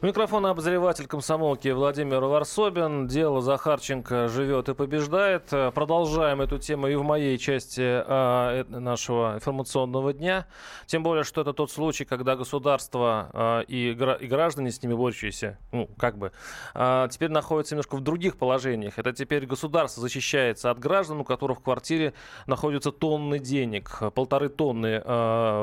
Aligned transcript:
У 0.00 0.06
микрофона 0.06 0.50
обозреватель 0.50 1.08
комсомолки 1.08 1.66
Владимир 1.70 2.20
Варсобин. 2.20 3.08
Дело 3.08 3.42
Захарченко 3.42 4.28
живет 4.28 4.68
и 4.68 4.74
побеждает. 4.74 5.52
Продолжаем 5.74 6.40
эту 6.40 6.58
тему 6.58 6.86
и 6.86 6.94
в 6.94 7.02
моей 7.02 7.36
части 7.36 7.82
а, 7.82 8.64
нашего 8.68 9.34
информационного 9.34 10.12
дня. 10.12 10.46
Тем 10.86 11.02
более, 11.02 11.24
что 11.24 11.40
это 11.40 11.52
тот 11.52 11.72
случай, 11.72 12.04
когда 12.04 12.36
государство 12.36 13.28
а, 13.32 13.60
и, 13.62 13.92
граждане 13.92 14.70
с 14.70 14.80
ними 14.80 14.94
борющиеся, 14.94 15.58
ну, 15.72 15.90
как 15.98 16.16
бы, 16.16 16.30
а, 16.74 17.08
теперь 17.08 17.30
находятся 17.30 17.74
немножко 17.74 17.96
в 17.96 18.00
других 18.00 18.36
положениях. 18.36 19.00
Это 19.00 19.12
теперь 19.12 19.46
государство 19.46 20.00
защищается 20.00 20.70
от 20.70 20.78
граждан, 20.78 21.18
у 21.18 21.24
которых 21.24 21.58
в 21.58 21.62
квартире 21.62 22.14
находятся 22.46 22.92
тонны 22.92 23.40
денег. 23.40 23.98
Полторы 24.14 24.48
тонны 24.48 25.02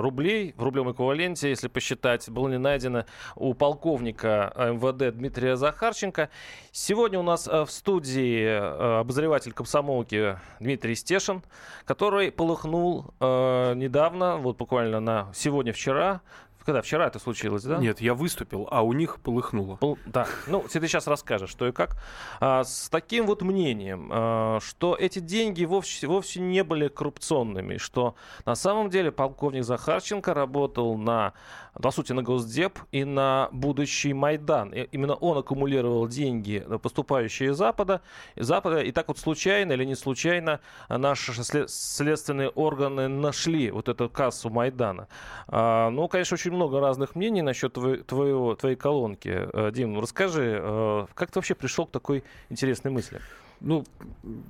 рублей 0.02 0.54
в 0.58 0.64
рублевом 0.64 0.92
эквиваленте, 0.92 1.48
если 1.48 1.70
посчитать, 1.70 2.30
было 2.30 2.50
не 2.50 2.58
найдено 2.58 3.06
у 3.38 3.54
полковника 3.54 4.25
начальника 4.26 4.54
МВД 4.58 5.16
Дмитрия 5.16 5.56
Захарченко. 5.56 6.30
Сегодня 6.72 7.20
у 7.20 7.24
нас 7.24 7.48
э, 7.48 7.64
в 7.64 7.72
студии 7.72 8.42
э, 8.44 9.00
обозреватель 9.00 9.54
комсомолки 9.54 10.40
Дмитрий 10.60 10.96
Стешин, 10.96 11.44
который 11.86 12.32
полыхнул 12.32 13.14
э, 13.20 13.74
недавно, 13.76 14.38
вот 14.38 14.58
буквально 14.58 15.00
на 15.00 15.32
сегодня-вчера, 15.34 16.22
когда? 16.66 16.82
Вчера 16.82 17.08
это 17.08 17.20
случилось, 17.20 17.64
да? 17.64 17.78
Нет, 17.78 18.02
я 18.02 18.14
выступил, 18.16 18.68
а 18.72 18.82
у 18.82 18.94
них 18.94 19.20
полыхнуло. 19.20 19.76
Пол... 19.76 20.00
Да. 20.06 20.28
Ну, 20.48 20.66
ты 20.72 20.80
сейчас 20.88 21.08
расскажешь, 21.08 21.50
что 21.50 21.68
и 21.68 21.72
как. 21.72 21.98
А, 22.40 22.64
с 22.64 22.90
таким 22.90 23.28
вот 23.28 23.44
мнением, 23.44 24.10
а, 24.12 24.60
что 24.62 24.96
эти 25.00 25.20
деньги 25.20 25.64
вовсе, 25.64 26.08
вовсе 26.08 26.42
не 26.42 26.64
были 26.64 26.88
коррупционными, 26.88 27.78
что 27.78 28.16
на 28.46 28.56
самом 28.56 28.90
деле 28.90 29.12
полковник 29.12 29.64
Захарченко 29.64 30.34
работал 30.34 30.98
на, 30.98 31.34
по 31.74 31.92
сути, 31.92 32.14
на 32.14 32.24
Госдеп 32.24 32.80
и 32.92 33.04
на 33.04 33.50
будущий 33.52 34.14
Майдан. 34.14 34.74
И 34.74 34.88
именно 34.92 35.14
он 35.14 35.38
аккумулировал 35.38 36.08
деньги, 36.08 36.66
поступающие 36.82 37.52
из 37.52 37.58
Запада, 37.58 38.02
из 38.36 38.48
Запада, 38.48 38.82
и 38.82 38.92
так 38.92 39.08
вот 39.08 39.20
случайно 39.20 39.74
или 39.74 39.86
не 39.86 39.96
случайно 39.96 40.60
наши 40.90 41.32
следственные 41.68 42.50
органы 42.50 43.08
нашли 43.08 43.70
вот 43.70 43.88
эту 43.88 44.10
кассу 44.10 44.50
Майдана. 44.50 45.08
А, 45.48 45.90
ну, 45.90 46.08
конечно, 46.08 46.36
очень 46.36 46.55
много 46.56 46.80
разных 46.80 47.16
мнений 47.16 47.42
насчет 47.42 47.74
твоего, 47.74 48.56
твоей 48.56 48.76
колонки. 48.76 49.48
Э, 49.54 49.72
Дим, 49.72 50.00
расскажи, 50.00 50.60
э, 50.62 51.06
как 51.14 51.32
ты 51.32 51.40
вообще 51.40 51.56
пришел 51.56 51.86
к 51.86 51.92
такой 51.92 52.24
интересной 52.50 52.92
мысли? 52.92 53.22
Ну, 53.62 53.84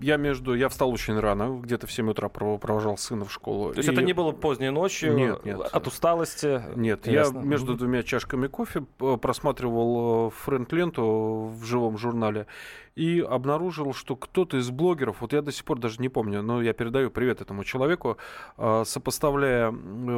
я 0.02 0.17
между... 0.17 0.56
Я 0.56 0.67
встал 0.70 0.92
очень 0.92 1.20
рано, 1.20 1.59
где-то 1.61 1.88
в 1.88 1.92
7 1.92 2.09
утра 2.09 2.28
провожал 2.28 2.98
сына 2.98 3.26
в 3.26 3.31
школу. 3.31 3.72
То 3.72 3.78
есть 3.78 3.89
и... 3.89 3.92
это 3.92 4.02
не 4.02 4.14
было 4.14 4.31
поздней 4.31 4.72
ночью? 4.72 5.16
Нет, 5.16 5.45
нет. 5.45 5.61
От 5.61 5.88
усталости? 5.88 6.61
Нет, 6.76 7.08
Ясно. 7.08 7.39
я 7.39 7.45
между 7.45 7.76
двумя 7.76 8.03
чашками 8.03 8.48
кофе 8.48 8.86
э, 9.00 9.17
просматривал 9.22 10.31
френд-ленту 10.31 11.53
в 11.56 11.64
живом 11.64 11.98
журнале 11.98 12.48
и 12.95 13.19
обнаружил, 13.19 13.93
что 13.93 14.15
кто-то 14.15 14.57
из 14.57 14.69
блогеров, 14.69 15.21
вот 15.21 15.33
я 15.33 15.41
до 15.41 15.51
сих 15.51 15.65
пор 15.65 15.79
даже 15.79 16.01
не 16.01 16.09
помню, 16.09 16.41
но 16.41 16.61
я 16.61 16.73
передаю 16.73 17.11
привет 17.11 17.41
этому 17.41 17.63
человеку, 17.63 18.17
а, 18.57 18.83
сопоставляя 18.85 19.73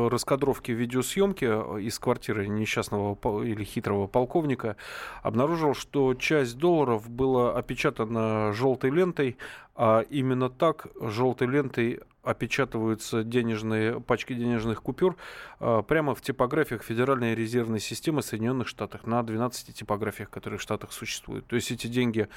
раскадровки 0.10 0.72
видеосъемки 0.72 1.46
из 1.82 1.98
квартиры 1.98 2.48
несчастного 2.48 3.18
или 3.44 3.64
хитрого 3.64 4.08
полковника, 4.08 4.78
обнаружил, 5.24 5.74
что 5.74 6.14
часть 6.14 6.58
долларов 6.58 7.10
была 7.10 7.58
опечатана 7.58 8.54
желтой 8.54 8.92
лентой, 8.92 9.38
а 9.76 10.02
именно 10.10 10.50
так 10.50 10.88
желтой 11.00 11.48
лентой 11.48 12.02
опечатываются 12.24 13.24
денежные 13.24 14.02
пачки 14.02 14.34
денежных 14.34 14.84
купюр 14.84 15.16
а, 15.60 15.82
прямо 15.82 16.14
в 16.14 16.22
типографиях 16.22 16.84
Федеральной 16.84 17.34
резервной 17.34 17.80
системы 17.80 18.22
Соединенных 18.22 18.68
Штатов 18.68 19.08
на 19.08 19.24
12 19.24 19.74
типографиях, 19.74 20.30
которые 20.30 20.60
в 20.60 20.62
Штатах 20.62 20.92
существуют. 20.92 21.48
То 21.48 21.56
есть 21.56 21.72
эти 21.72 21.88
деньги 21.88 22.28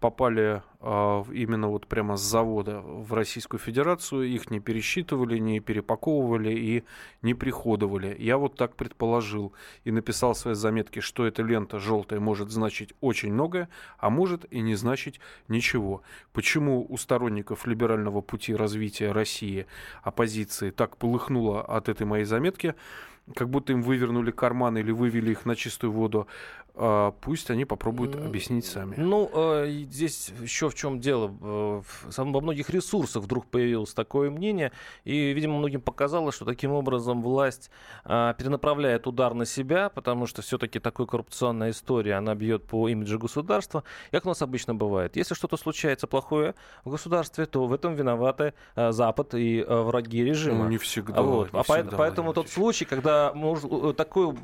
попали 0.00 0.62
э, 0.80 1.24
именно 1.32 1.68
вот 1.68 1.86
прямо 1.86 2.16
с 2.16 2.20
завода 2.20 2.80
в 2.80 3.12
Российскую 3.12 3.60
Федерацию, 3.60 4.24
их 4.24 4.50
не 4.50 4.60
пересчитывали, 4.60 5.38
не 5.38 5.60
перепаковывали 5.60 6.52
и 6.52 6.84
не 7.22 7.34
приходовали. 7.34 8.16
Я 8.18 8.38
вот 8.38 8.56
так 8.56 8.76
предположил 8.76 9.52
и 9.84 9.90
написал 9.90 10.34
в 10.34 10.38
своей 10.38 10.56
заметке, 10.56 11.00
что 11.00 11.26
эта 11.26 11.42
лента 11.42 11.78
желтая 11.78 12.20
может 12.20 12.50
значить 12.50 12.94
очень 13.00 13.32
многое, 13.32 13.68
а 13.98 14.10
может 14.10 14.46
и 14.52 14.60
не 14.60 14.76
значить 14.76 15.20
ничего. 15.48 16.02
Почему 16.32 16.86
у 16.88 16.96
сторонников 16.96 17.66
либерального 17.66 18.20
пути 18.20 18.54
развития 18.54 19.12
России 19.12 19.66
оппозиции 20.02 20.70
так 20.70 20.96
полыхнуло 20.96 21.62
от 21.62 21.88
этой 21.88 22.06
моей 22.06 22.24
заметки, 22.24 22.74
как 23.34 23.48
будто 23.50 23.72
им 23.72 23.82
вывернули 23.82 24.30
карманы 24.30 24.78
или 24.78 24.92
вывели 24.92 25.32
их 25.32 25.44
на 25.44 25.56
чистую 25.56 25.92
воду. 25.92 26.26
А, 26.80 27.10
пусть 27.10 27.50
они 27.50 27.64
попробуют 27.64 28.14
объяснить 28.14 28.64
сами. 28.64 28.94
Ну, 28.96 29.28
э, 29.34 29.68
здесь 29.90 30.30
еще 30.40 30.70
в 30.70 30.76
чем 30.76 31.00
дело. 31.00 31.34
Э, 31.40 31.82
во 32.16 32.40
многих 32.40 32.70
ресурсах 32.70 33.24
вдруг 33.24 33.46
появилось 33.46 33.92
такое 33.94 34.30
мнение, 34.30 34.70
и, 35.02 35.32
видимо, 35.32 35.58
многим 35.58 35.80
показалось, 35.80 36.36
что 36.36 36.44
таким 36.44 36.70
образом 36.70 37.20
власть 37.20 37.70
а, 38.04 38.32
перенаправляет 38.34 39.08
удар 39.08 39.34
на 39.34 39.44
себя, 39.44 39.88
потому 39.88 40.26
что 40.26 40.42
все-таки 40.42 40.78
такая 40.78 41.08
коррупционная 41.08 41.70
история, 41.70 42.14
она 42.14 42.36
бьет 42.36 42.64
по 42.64 42.88
имиджу 42.88 43.18
государства, 43.18 43.82
как 44.12 44.24
у 44.24 44.28
нас 44.28 44.40
обычно 44.40 44.74
бывает. 44.74 45.16
Если 45.16 45.34
что-то 45.34 45.56
случается 45.56 46.06
плохое 46.06 46.54
в 46.84 46.90
государстве, 46.90 47.46
то 47.46 47.66
в 47.66 47.72
этом 47.72 47.94
виноваты 47.94 48.54
э, 48.76 48.92
Запад 48.92 49.34
и 49.34 49.64
враги 49.68 50.22
режима. 50.22 50.64
Ну, 50.64 50.70
не 50.70 50.78
всегда. 50.78 51.22
Вот. 51.22 51.52
Не 51.52 51.58
а 51.58 51.62
всегда, 51.64 51.96
поэтому 51.96 52.32
тот 52.32 52.48
случай, 52.48 52.84
когда 52.84 53.32
может, 53.34 53.96
такую 53.96 54.38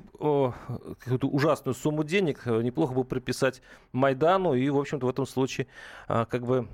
ужасную 1.23 1.75
сумму 1.75 2.03
денег 2.03 2.24
денег 2.25 2.43
э, 2.47 2.63
неплохо 2.63 2.95
бы 2.95 3.05
приписать 3.05 3.61
Майдану 3.93 4.55
и, 4.55 4.69
в 4.71 4.79
общем-то, 4.79 5.07
в 5.07 5.09
этом 5.09 5.27
случае 5.27 5.67
а, 6.09 6.25
как 6.25 6.45
бы 6.45 6.67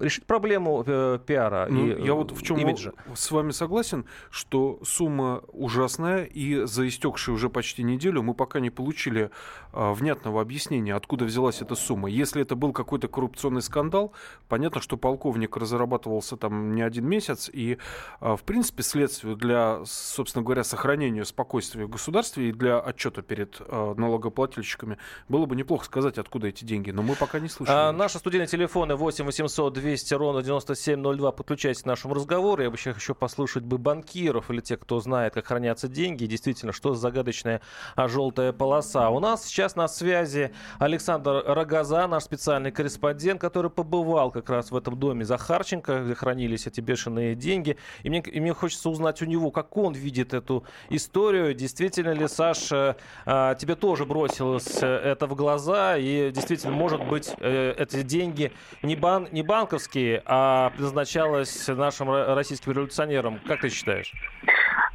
решить 0.00 0.24
проблему 0.24 0.82
э, 0.86 1.18
пиара 1.24 1.66
ну, 1.68 1.86
и 1.86 2.04
Я 2.04 2.14
вот 2.14 2.32
в 2.32 2.42
чем 2.42 2.58
имиджа. 2.58 2.92
с 3.14 3.30
вами 3.30 3.50
согласен, 3.50 4.06
что 4.30 4.80
сумма 4.84 5.42
ужасная, 5.48 6.24
и 6.24 6.64
за 6.64 6.88
истекшую 6.88 7.34
уже 7.34 7.50
почти 7.50 7.82
неделю 7.82 8.22
мы 8.22 8.34
пока 8.34 8.60
не 8.60 8.70
получили 8.70 9.30
э, 9.72 9.92
внятного 9.92 10.40
объяснения, 10.40 10.94
откуда 10.94 11.24
взялась 11.24 11.60
эта 11.60 11.74
сумма. 11.74 12.08
Если 12.08 12.42
это 12.42 12.56
был 12.56 12.72
какой-то 12.72 13.08
коррупционный 13.08 13.62
скандал, 13.62 14.12
понятно, 14.48 14.80
что 14.80 14.96
полковник 14.96 15.56
разрабатывался 15.56 16.36
там 16.36 16.74
не 16.74 16.82
один 16.82 17.06
месяц, 17.06 17.50
и, 17.52 17.78
э, 18.20 18.36
в 18.36 18.42
принципе, 18.44 18.82
следствию 18.82 19.36
для, 19.36 19.82
собственно 19.84 20.42
говоря, 20.42 20.64
сохранения 20.64 21.24
спокойствия 21.24 21.84
в 21.84 21.90
государстве 21.90 22.48
и 22.48 22.52
для 22.52 22.80
отчета 22.80 23.22
перед 23.22 23.60
э, 23.60 23.94
налогоплательщиками 23.96 24.96
было 25.28 25.44
бы 25.46 25.54
неплохо 25.54 25.84
сказать, 25.84 26.18
откуда 26.18 26.48
эти 26.48 26.64
деньги, 26.64 26.90
но 26.90 27.02
мы 27.02 27.14
пока 27.14 27.40
не 27.40 27.48
слышим. 27.48 27.74
А, 27.76 27.92
наши 27.92 28.18
студийные 28.18 28.46
телефоны 28.46 28.96
8 29.02 29.24
800 29.24 29.72
200 29.72 30.14
ровно 30.14 30.42
9702. 30.42 31.32
Подключайтесь 31.32 31.82
к 31.82 31.86
нашему 31.86 32.14
разговору. 32.14 32.62
Я 32.62 32.70
бы 32.70 32.76
еще 32.76 33.14
послушать 33.14 33.64
бы 33.64 33.76
банкиров 33.76 34.48
или 34.50 34.60
тех, 34.60 34.78
кто 34.78 35.00
знает, 35.00 35.34
как 35.34 35.46
хранятся 35.46 35.88
деньги. 35.88 36.26
Действительно, 36.26 36.72
что 36.72 36.94
за 36.94 37.00
загадочная 37.00 37.60
а, 37.96 38.06
желтая 38.06 38.52
полоса. 38.52 39.10
У 39.10 39.18
нас 39.18 39.44
сейчас 39.44 39.74
на 39.74 39.88
связи 39.88 40.52
Александр 40.78 41.42
Рогоза, 41.44 42.06
наш 42.06 42.22
специальный 42.22 42.70
корреспондент, 42.70 43.40
который 43.40 43.72
побывал 43.72 44.30
как 44.30 44.48
раз 44.48 44.70
в 44.70 44.76
этом 44.76 44.96
доме 44.96 45.24
Захарченко, 45.24 46.04
где 46.04 46.14
хранились 46.14 46.68
эти 46.68 46.80
бешеные 46.80 47.34
деньги. 47.34 47.76
И 48.04 48.08
мне, 48.08 48.20
и 48.20 48.38
мне 48.38 48.54
хочется 48.54 48.88
узнать 48.88 49.20
у 49.20 49.24
него, 49.24 49.50
как 49.50 49.76
он 49.76 49.94
видит 49.94 50.32
эту 50.32 50.64
историю. 50.90 51.54
Действительно 51.54 52.12
ли, 52.12 52.28
Саша, 52.28 52.96
а, 53.26 53.56
тебе 53.56 53.74
тоже 53.74 54.06
бросилось 54.06 54.80
э, 54.80 54.86
это 54.86 55.26
в 55.26 55.34
глаза? 55.34 55.96
И 55.98 56.30
действительно, 56.30 56.72
может 56.72 57.04
быть, 57.04 57.34
э, 57.38 57.74
эти 57.76 58.02
деньги 58.02 58.52
не 58.82 58.91
не, 58.92 58.96
бан, 58.96 59.28
не 59.32 59.42
банковские, 59.42 60.22
а 60.26 60.70
предназначалась 60.70 61.66
нашим 61.68 62.10
российским 62.10 62.72
революционерам. 62.72 63.40
Как 63.46 63.62
ты 63.62 63.70
считаешь? 63.70 64.12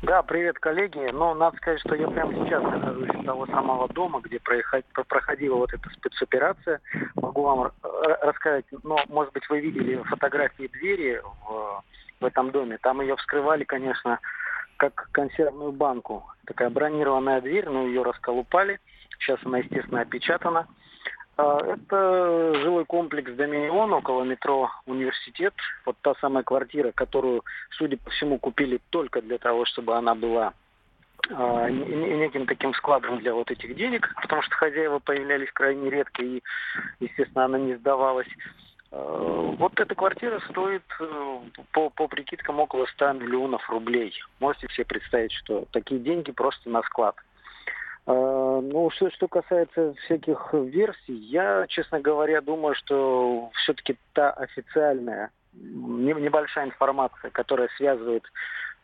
Да, 0.04 0.22
привет, 0.22 0.60
коллеги. 0.60 1.10
Но 1.12 1.34
надо 1.34 1.58
сказать, 1.58 1.80
что 1.80 1.96
я 1.96 2.08
прямо 2.08 2.32
сейчас 2.34 2.62
нахожусь 2.62 3.10
у 3.10 3.24
того 3.24 3.48
самого 3.48 3.88
дома, 3.90 4.22
где 4.22 4.40
проходила 4.40 5.56
вот 5.56 5.74
эта 5.74 5.90
спецоперация. 5.90 6.80
Могу 7.16 7.42
вам 7.42 7.72
рассказать, 8.22 8.66
но, 8.84 9.00
может 9.10 9.34
быть, 9.34 9.50
вы 9.50 9.62
видели 9.62 10.02
фотографии 10.04 10.68
двери 10.68 11.20
в, 11.48 11.84
в 12.20 12.26
этом 12.26 12.52
доме. 12.52 12.78
Там 12.84 13.02
ее 13.02 13.16
вскрывали, 13.16 13.64
конечно, 13.64 14.20
как 14.78 15.10
консервную 15.12 15.72
банку. 15.72 16.24
Такая 16.46 16.70
бронированная 16.70 17.42
дверь, 17.42 17.68
но 17.68 17.88
ее 17.88 18.04
расколупали. 18.04 18.80
Сейчас 19.18 19.40
она, 19.44 19.58
естественно, 19.58 20.02
опечатана. 20.02 20.68
А, 21.38 21.60
это 21.60 22.54
жилой 22.62 22.86
комплекс 22.86 23.32
«Доминион» 23.32 23.94
около 23.94 24.24
метро 24.24 24.72
«Университет». 24.88 25.54
Вот 25.86 25.96
та 26.02 26.16
самая 26.16 26.44
квартира, 26.44 26.92
которую, 26.92 27.44
судя 27.78 27.98
по 27.98 28.10
всему, 28.10 28.40
купили 28.40 28.82
только 28.90 29.22
для 29.22 29.38
того, 29.38 29.66
чтобы 29.66 29.96
она 29.96 30.16
была 30.16 30.54
а, 31.30 31.70
неким 31.70 32.48
таким 32.48 32.74
складом 32.74 33.20
для 33.20 33.36
вот 33.36 33.52
этих 33.52 33.76
денег, 33.76 34.12
потому 34.20 34.42
что 34.42 34.56
хозяева 34.56 34.98
появлялись 34.98 35.52
крайне 35.52 35.92
редко 35.92 36.24
и, 36.24 36.42
естественно, 37.00 37.46
она 37.46 37.60
не 37.60 37.76
сдавалась. 37.76 38.28
А, 38.92 39.54
вот 39.60 39.80
эта 39.80 39.94
квартира 39.94 40.40
стоит 40.50 40.86
э, 41.00 41.40
по, 41.72 41.92
по 41.92 42.08
прикидкам 42.08 42.60
около 42.60 42.88
100 42.88 43.14
миллионов 43.14 43.70
рублей. 43.70 44.12
Можете 44.40 44.70
себе 44.70 44.86
представить, 44.86 45.34
что 45.34 45.66
такие 45.72 46.00
деньги 46.00 46.32
просто 46.32 46.68
на 46.68 46.82
склад. 46.82 47.16
А, 48.08 48.62
ну, 48.62 48.90
что, 48.92 49.12
что 49.12 49.28
касается 49.28 49.94
всяких 50.06 50.54
версий, 50.54 51.14
я, 51.14 51.66
честно 51.68 52.00
говоря, 52.00 52.40
думаю, 52.40 52.74
что 52.76 53.50
все-таки 53.64 53.98
та 54.14 54.32
официальная 54.32 55.30
небольшая 55.54 56.68
информация, 56.68 57.32
которая 57.32 57.68
связывает 57.76 58.24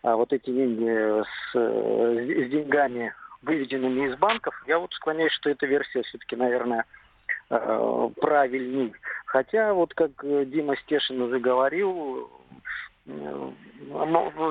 а, 0.01 0.17
вот 0.17 0.33
эти 0.33 0.49
деньги 0.49 1.23
с, 1.23 1.53
с 1.53 2.49
деньгами, 2.49 3.13
выведенными 3.43 4.07
из 4.09 4.17
банков, 4.17 4.61
я 4.67 4.79
вот 4.79 4.93
склоняюсь, 4.93 5.31
что 5.33 5.49
эта 5.49 5.65
версия 5.67 6.01
все-таки, 6.03 6.35
наверное, 6.35 6.85
э, 7.49 8.09
правильней. 8.21 8.93
Хотя, 9.25 9.73
вот 9.73 9.93
как 9.93 10.11
Дима 10.21 10.77
Стешин 10.77 11.21
уже 11.21 11.39
говорил, 11.39 12.31
э, 13.05 13.51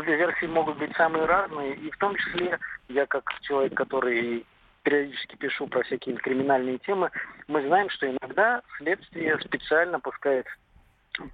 версии 0.06 0.46
могут 0.46 0.78
быть 0.78 0.94
самые 0.96 1.24
разные, 1.24 1.74
и 1.74 1.90
в 1.90 1.96
том 1.96 2.14
числе 2.16 2.58
я 2.88 3.06
как 3.06 3.24
человек, 3.40 3.74
который 3.74 4.44
периодически 4.82 5.36
пишу 5.36 5.66
про 5.66 5.82
всякие 5.82 6.16
криминальные 6.16 6.78
темы, 6.78 7.10
мы 7.48 7.66
знаем, 7.66 7.88
что 7.90 8.10
иногда 8.10 8.62
следствие 8.78 9.38
специально 9.40 10.00
пускает 10.00 10.46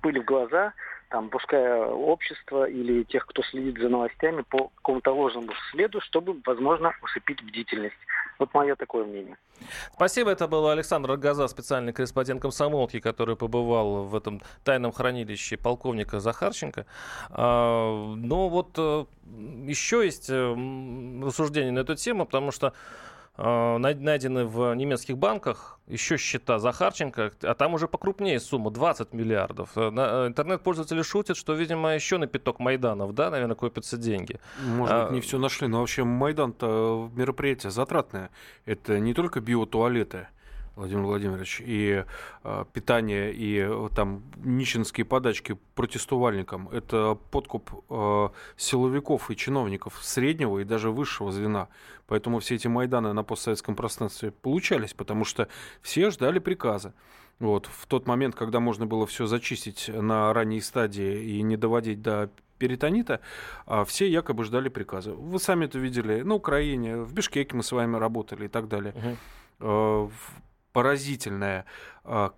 пыль 0.03 0.21
в 0.21 0.25
глаза 0.25 0.73
там, 1.11 1.31
пускай 1.31 1.81
общество 1.81 2.69
или 2.69 3.03
тех, 3.05 3.27
кто 3.27 3.43
следит 3.43 3.79
за 3.79 3.89
новостями 3.89 4.43
по 4.43 4.69
какому-то 4.77 5.13
ложному 5.13 5.53
следу, 5.71 6.01
чтобы, 6.03 6.41
возможно, 6.45 6.93
усыпить 7.03 7.43
бдительность. 7.43 7.97
Вот 8.39 8.53
мое 8.55 8.77
такое 8.77 9.05
мнение. 9.05 9.37
Спасибо. 9.95 10.31
Это 10.31 10.47
был 10.47 10.69
Александр 10.69 11.17
Газа, 11.17 11.49
специальный 11.49 11.93
корреспондент 11.93 12.43
комсомолки, 12.43 13.01
который 13.01 13.37
побывал 13.37 14.05
в 14.05 14.15
этом 14.15 14.43
тайном 14.65 14.93
хранилище 14.93 15.57
полковника 15.57 16.21
Захарченко. 16.21 16.87
А, 17.31 18.15
ну 18.15 18.49
вот 18.49 18.75
э, 18.77 19.05
еще 19.67 20.05
есть 20.05 20.29
э, 20.31 20.55
рассуждение 21.25 21.73
на 21.73 21.81
эту 21.81 21.97
тему, 21.97 22.27
потому 22.27 22.53
что 22.53 22.75
найдены 23.39 24.45
в 24.45 24.75
немецких 24.75 25.17
банках 25.17 25.79
еще 25.87 26.17
счета 26.17 26.59
Захарченко, 26.59 27.33
а 27.43 27.55
там 27.55 27.75
уже 27.75 27.89
покрупнее 27.89 28.41
сумма, 28.41 28.71
20 28.71 29.13
миллиардов. 29.13 29.71
Э, 29.77 29.91
э, 29.95 30.27
интернет-пользователи 30.27 31.03
шутят, 31.03 31.37
что, 31.37 31.55
видимо, 31.55 31.95
еще 31.95 32.19
на 32.19 32.27
пяток 32.27 32.59
Майданов, 32.59 33.15
да, 33.15 33.31
наверное, 33.31 33.57
копятся 33.57 33.97
деньги. 33.97 34.41
Может 34.65 34.95
а... 34.95 35.05
быть, 35.05 35.13
не 35.13 35.21
все 35.21 35.39
нашли, 35.39 35.69
но 35.69 35.81
вообще 35.81 36.05
Майдан-то 36.05 37.11
мероприятие 37.15 37.71
затратное. 37.71 38.31
Это 38.65 38.99
не 38.99 39.15
только 39.15 39.41
биотуалеты, 39.41 40.29
Владимир 40.79 41.07
Владимирович, 41.07 41.61
и 41.65 42.05
э, 42.45 42.65
питание, 42.73 43.35
и 43.35 43.59
э, 43.59 43.89
там 43.97 44.23
нищенские 44.37 45.05
подачки 45.05 45.59
протестувальникам. 45.75 46.69
Это 46.69 47.19
подкуп 47.33 47.85
э, 47.91 48.29
силовиков 48.57 49.29
и 49.29 49.37
чиновников 49.37 49.99
среднего 50.01 50.61
и 50.61 50.65
даже 50.65 50.93
высшего 50.93 51.33
звена. 51.33 51.69
Поэтому 52.07 52.39
все 52.39 52.55
эти 52.55 52.69
Майданы 52.69 53.13
на 53.13 53.25
постсоветском 53.25 53.75
пространстве 53.75 54.31
получались, 54.31 54.95
потому 54.95 55.25
что 55.25 55.49
все 55.83 56.11
ждали 56.11 56.39
приказа. 56.39 56.95
Вот, 57.41 57.67
в 57.67 57.87
тот 57.87 58.07
момент, 58.07 58.37
когда 58.37 58.61
можно 58.61 58.87
было 58.87 59.05
все 59.05 59.27
зачистить 59.27 59.91
на 59.93 60.33
ранней 60.33 60.61
стадии 60.61 61.25
и 61.25 61.43
не 61.43 61.57
доводить 61.57 62.03
до 62.03 62.31
перитонита, 62.59 63.21
а 63.67 63.85
все 63.85 64.09
якобы 64.09 64.45
ждали 64.45 64.69
приказа. 64.69 65.13
Вы 65.13 65.41
сами 65.41 65.65
это 65.65 65.81
видели 65.81 66.23
на 66.23 66.35
Украине, 66.35 66.99
в 66.99 67.13
Бишкеке 67.13 67.57
мы 67.57 67.65
с 67.65 67.73
вами 67.73 67.97
работали 67.97 68.45
и 68.45 68.49
так 68.49 68.69
далее. 68.69 68.95
Угу 69.61 70.21
поразительная 70.79 71.59
э, 71.59 71.65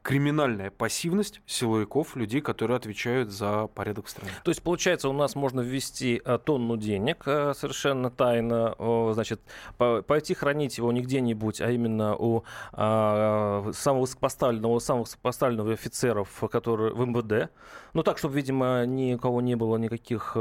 криминальная 0.03 0.71
пассивность 0.71 1.41
силовиков, 1.47 2.17
людей, 2.17 2.41
которые 2.41 2.77
отвечают 2.77 3.31
за 3.31 3.69
порядок 3.69 4.07
в 4.07 4.11
стране. 4.11 4.33
То 4.45 4.51
есть, 4.51 4.63
получается, 4.63 5.09
у 5.09 5.13
нас 5.13 5.35
можно 5.35 5.61
ввести 5.61 6.21
э, 6.25 6.39
тонну 6.45 6.77
денег 6.77 7.23
э, 7.27 7.55
совершенно 7.55 8.11
тайно, 8.11 8.75
значит, 9.13 9.41
по, 9.79 10.03
пойти 10.03 10.35
хранить 10.35 10.79
его 10.79 10.91
не 10.93 11.03
где-нибудь, 11.03 11.61
а 11.61 11.71
именно 11.71 12.17
у 12.17 12.45
самого 12.73 14.01
высокопоставленного, 14.01 14.79
самых 14.81 15.07
высокопоставленного 15.07 15.73
офицеров, 15.73 16.43
которые 16.51 16.93
в 16.93 17.07
МВД. 17.07 17.51
Ну, 17.93 18.03
так, 18.03 18.19
чтобы, 18.19 18.35
видимо, 18.35 18.85
ни 18.87 19.15
у 19.15 19.19
кого 19.19 19.41
не 19.41 19.57
было 19.57 19.77
никаких, 19.77 20.37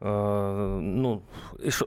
ну, 0.00 1.22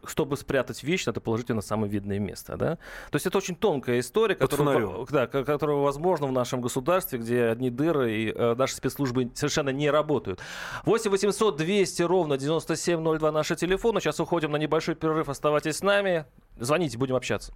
чтобы 0.05 0.37
спрятать 0.37 0.83
вещь, 0.83 1.05
надо 1.05 1.21
положить 1.21 1.49
ее 1.49 1.55
на 1.55 1.61
самое 1.61 1.91
видное 1.91 2.19
место, 2.19 2.57
да? 2.57 2.75
То 3.11 3.15
есть 3.15 3.25
это 3.25 3.37
очень 3.37 3.55
тонкая 3.55 3.99
история, 3.99 4.35
которая, 4.35 5.05
да, 5.09 5.27
которая 5.27 5.77
возможна 5.77 6.27
в 6.27 6.31
нашем 6.31 6.61
государстве, 6.61 6.68
где 7.17 7.45
одни 7.45 7.69
дыры 7.69 8.13
и 8.13 8.31
э, 8.31 8.55
наши 8.55 8.75
спецслужбы 8.75 9.29
совершенно 9.33 9.69
не 9.69 9.89
работают. 9.89 10.39
8 10.85 11.11
800 11.11 11.57
200 11.57 12.01
ровно 12.03 12.37
9702 12.37 13.31
наши 13.31 13.55
телефоны. 13.55 13.99
Сейчас 13.99 14.19
уходим 14.19 14.51
на 14.51 14.57
небольшой 14.57 14.95
перерыв. 14.95 15.29
Оставайтесь 15.29 15.77
с 15.77 15.83
нами. 15.83 16.25
Звоните, 16.57 16.97
будем 16.97 17.15
общаться. 17.15 17.53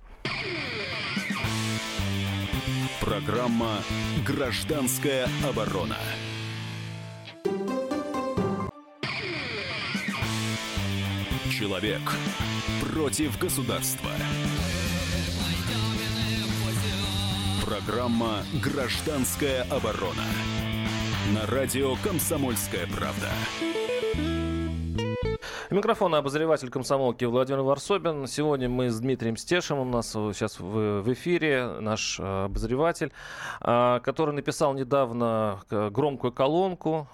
Программа 3.01 3.80
«Гражданская 4.25 5.27
оборона». 5.48 5.98
Человек 11.51 12.01
против 12.81 13.38
государства. 13.39 14.10
Программа 17.65 18.44
«Гражданская 18.62 19.63
оборона». 19.63 20.25
На 21.33 21.45
радио 21.45 21.95
«Комсомольская 22.04 22.88
правда». 22.88 23.30
Микрофон 25.69 26.13
обозреватель 26.13 26.69
комсомолки 26.69 27.24
Владимир 27.24 27.62
Варсобин. 27.62 28.27
Сегодня 28.27 28.68
мы 28.68 28.89
с 28.89 29.00
Дмитрием 29.00 29.38
Стешем, 29.38 29.80
у 29.80 29.86
нас 29.86 30.12
сейчас 30.12 30.60
в, 30.60 31.12
эфире 31.13 31.77
наш 31.80 32.19
э, 32.19 32.45
обозреватель, 32.45 33.13
э, 33.62 34.00
который 34.04 34.36
написал 34.36 34.74
недавно 34.74 35.62
э, 35.71 35.89
громкую 35.89 36.33
колонку 36.33 37.07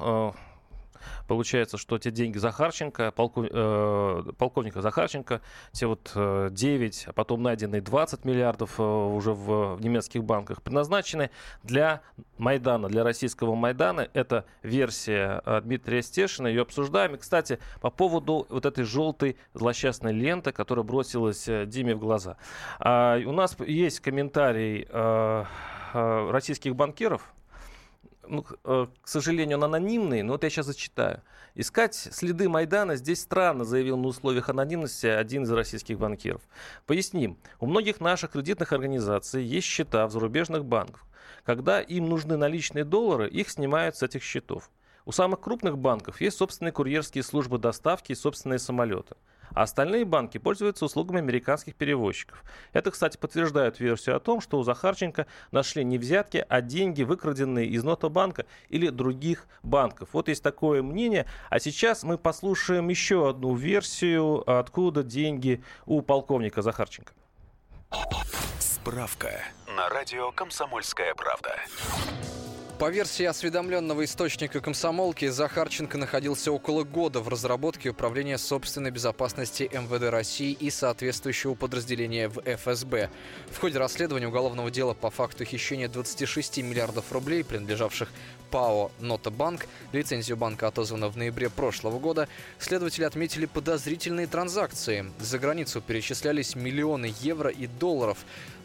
Получается, 1.27 1.77
что 1.77 1.97
те 1.97 2.11
деньги 2.11 2.37
Захарченко, 2.37 3.11
полков, 3.11 3.45
э, 3.49 4.23
полковника 4.37 4.81
Захарченко, 4.81 5.41
те 5.71 5.87
вот 5.87 6.11
э, 6.15 6.49
9, 6.51 7.05
а 7.07 7.13
потом 7.13 7.43
найденные 7.43 7.81
20 7.81 8.25
миллиардов 8.25 8.79
э, 8.79 8.83
уже 8.83 9.33
в, 9.33 9.75
в 9.75 9.81
немецких 9.81 10.23
банках, 10.23 10.61
предназначены 10.61 11.29
для 11.63 12.01
Майдана, 12.37 12.87
для 12.87 13.03
российского 13.03 13.55
Майдана. 13.55 14.07
Это 14.13 14.45
версия 14.63 15.41
э, 15.45 15.61
Дмитрия 15.61 16.01
Стешина, 16.01 16.47
ее 16.47 16.61
обсуждаем. 16.61 17.15
И, 17.15 17.17
кстати, 17.17 17.59
по 17.81 17.89
поводу 17.89 18.45
вот 18.49 18.65
этой 18.65 18.83
желтой 18.83 19.37
злосчастной 19.53 20.13
ленты, 20.13 20.51
которая 20.51 20.83
бросилась 20.83 21.47
э, 21.47 21.65
Диме 21.65 21.95
в 21.95 21.99
глаза. 21.99 22.37
А, 22.79 23.17
у 23.25 23.31
нас 23.31 23.55
есть 23.59 23.99
комментарий 23.99 24.87
э, 24.89 25.45
э, 25.93 26.29
российских 26.31 26.75
банкиров, 26.75 27.33
ну, 28.29 28.45
э, 28.63 28.87
к 29.01 29.07
сожалению, 29.07 29.57
он 29.57 29.63
анонимный, 29.65 30.21
но 30.21 30.33
вот 30.33 30.43
я 30.43 30.49
сейчас 30.49 30.67
зачитаю. 30.67 31.21
Искать 31.55 31.95
следы 31.95 32.47
Майдана 32.47 32.95
здесь 32.95 33.21
странно, 33.21 33.65
заявил 33.65 33.97
на 33.97 34.07
условиях 34.07 34.49
анонимности 34.49 35.07
один 35.07 35.43
из 35.43 35.51
российских 35.51 35.97
банкиров. 35.97 36.41
Поясним. 36.85 37.37
У 37.59 37.65
многих 37.65 37.99
наших 37.99 38.31
кредитных 38.31 38.71
организаций 38.71 39.43
есть 39.43 39.67
счета 39.67 40.07
в 40.07 40.11
зарубежных 40.11 40.63
банках. 40.63 41.03
Когда 41.43 41.81
им 41.81 42.07
нужны 42.07 42.37
наличные 42.37 42.85
доллары, 42.85 43.27
их 43.27 43.49
снимают 43.49 43.97
с 43.97 44.03
этих 44.03 44.23
счетов. 44.23 44.69
У 45.05 45.11
самых 45.11 45.39
крупных 45.39 45.77
банков 45.77 46.21
есть 46.21 46.37
собственные 46.37 46.71
курьерские 46.71 47.23
службы 47.23 47.57
доставки 47.57 48.11
и 48.11 48.15
собственные 48.15 48.59
самолеты. 48.59 49.15
А 49.53 49.63
остальные 49.63 50.05
банки 50.05 50.37
пользуются 50.37 50.85
услугами 50.85 51.19
американских 51.19 51.75
перевозчиков. 51.75 52.43
Это, 52.73 52.91
кстати, 52.91 53.17
подтверждает 53.17 53.79
версию 53.79 54.15
о 54.17 54.19
том, 54.19 54.41
что 54.41 54.59
у 54.59 54.63
Захарченко 54.63 55.27
нашли 55.51 55.83
не 55.83 55.97
взятки, 55.97 56.45
а 56.47 56.61
деньги, 56.61 57.03
выкраденные 57.03 57.67
из 57.67 57.83
Нотобанка 57.83 58.45
или 58.69 58.89
других 58.89 59.47
банков. 59.63 60.09
Вот 60.13 60.27
есть 60.27 60.43
такое 60.43 60.81
мнение. 60.81 61.25
А 61.49 61.59
сейчас 61.59 62.03
мы 62.03 62.17
послушаем 62.17 62.89
еще 62.89 63.29
одну 63.29 63.55
версию, 63.55 64.43
откуда 64.49 65.03
деньги 65.03 65.63
у 65.85 66.01
полковника 66.01 66.61
Захарченко. 66.61 67.13
Справка 68.59 69.41
на 69.75 69.89
радио 69.89 70.31
«Комсомольская 70.31 71.13
правда». 71.15 71.55
По 72.79 72.89
версии 72.89 73.25
осведомленного 73.25 74.05
источника 74.05 74.61
комсомолки, 74.61 75.27
Захарченко 75.27 75.97
находился 75.97 76.49
около 76.49 76.85
года 76.85 77.19
в 77.19 77.27
разработке 77.27 77.89
Управления 77.89 78.37
собственной 78.37 78.89
безопасности 78.89 79.69
МВД 79.73 80.09
России 80.09 80.53
и 80.53 80.69
соответствующего 80.69 81.55
подразделения 81.55 82.29
в 82.29 82.39
ФСБ. 82.41 83.09
В 83.51 83.59
ходе 83.59 83.77
расследования 83.79 84.29
уголовного 84.29 84.71
дела 84.71 84.93
по 84.93 85.09
факту 85.09 85.43
хищения 85.43 85.89
26 85.89 86.59
миллиардов 86.59 87.11
рублей, 87.11 87.43
принадлежавших 87.43 88.07
ПАО 88.51 88.91
«Нотобанк», 88.99 89.67
лицензию 89.91 90.37
банка 90.37 90.67
отозвана 90.67 91.09
в 91.09 91.17
ноябре 91.17 91.49
прошлого 91.49 91.99
года, 91.99 92.27
следователи 92.57 93.03
отметили 93.03 93.45
подозрительные 93.45 94.27
транзакции. 94.27 95.11
За 95.19 95.39
границу 95.39 95.81
перечислялись 95.81 96.55
миллионы 96.55 97.13
евро 97.21 97.49
и 97.49 97.67
долларов 97.67 98.17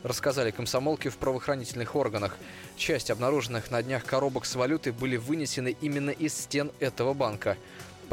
рассказали 0.05 0.51
комсомолки 0.51 1.09
в 1.09 1.17
правоохранительных 1.17 1.97
органах. 1.97 2.37
Часть 2.77 3.11
обнаруженных 3.11 3.71
на 3.71 3.83
днях 3.83 4.05
коробок 4.05 4.45
с 4.45 4.55
валютой 4.55 4.93
были 4.93 5.17
вынесены 5.17 5.77
именно 5.81 6.11
из 6.11 6.35
стен 6.35 6.71
этого 6.79 7.15
банка. 7.15 7.57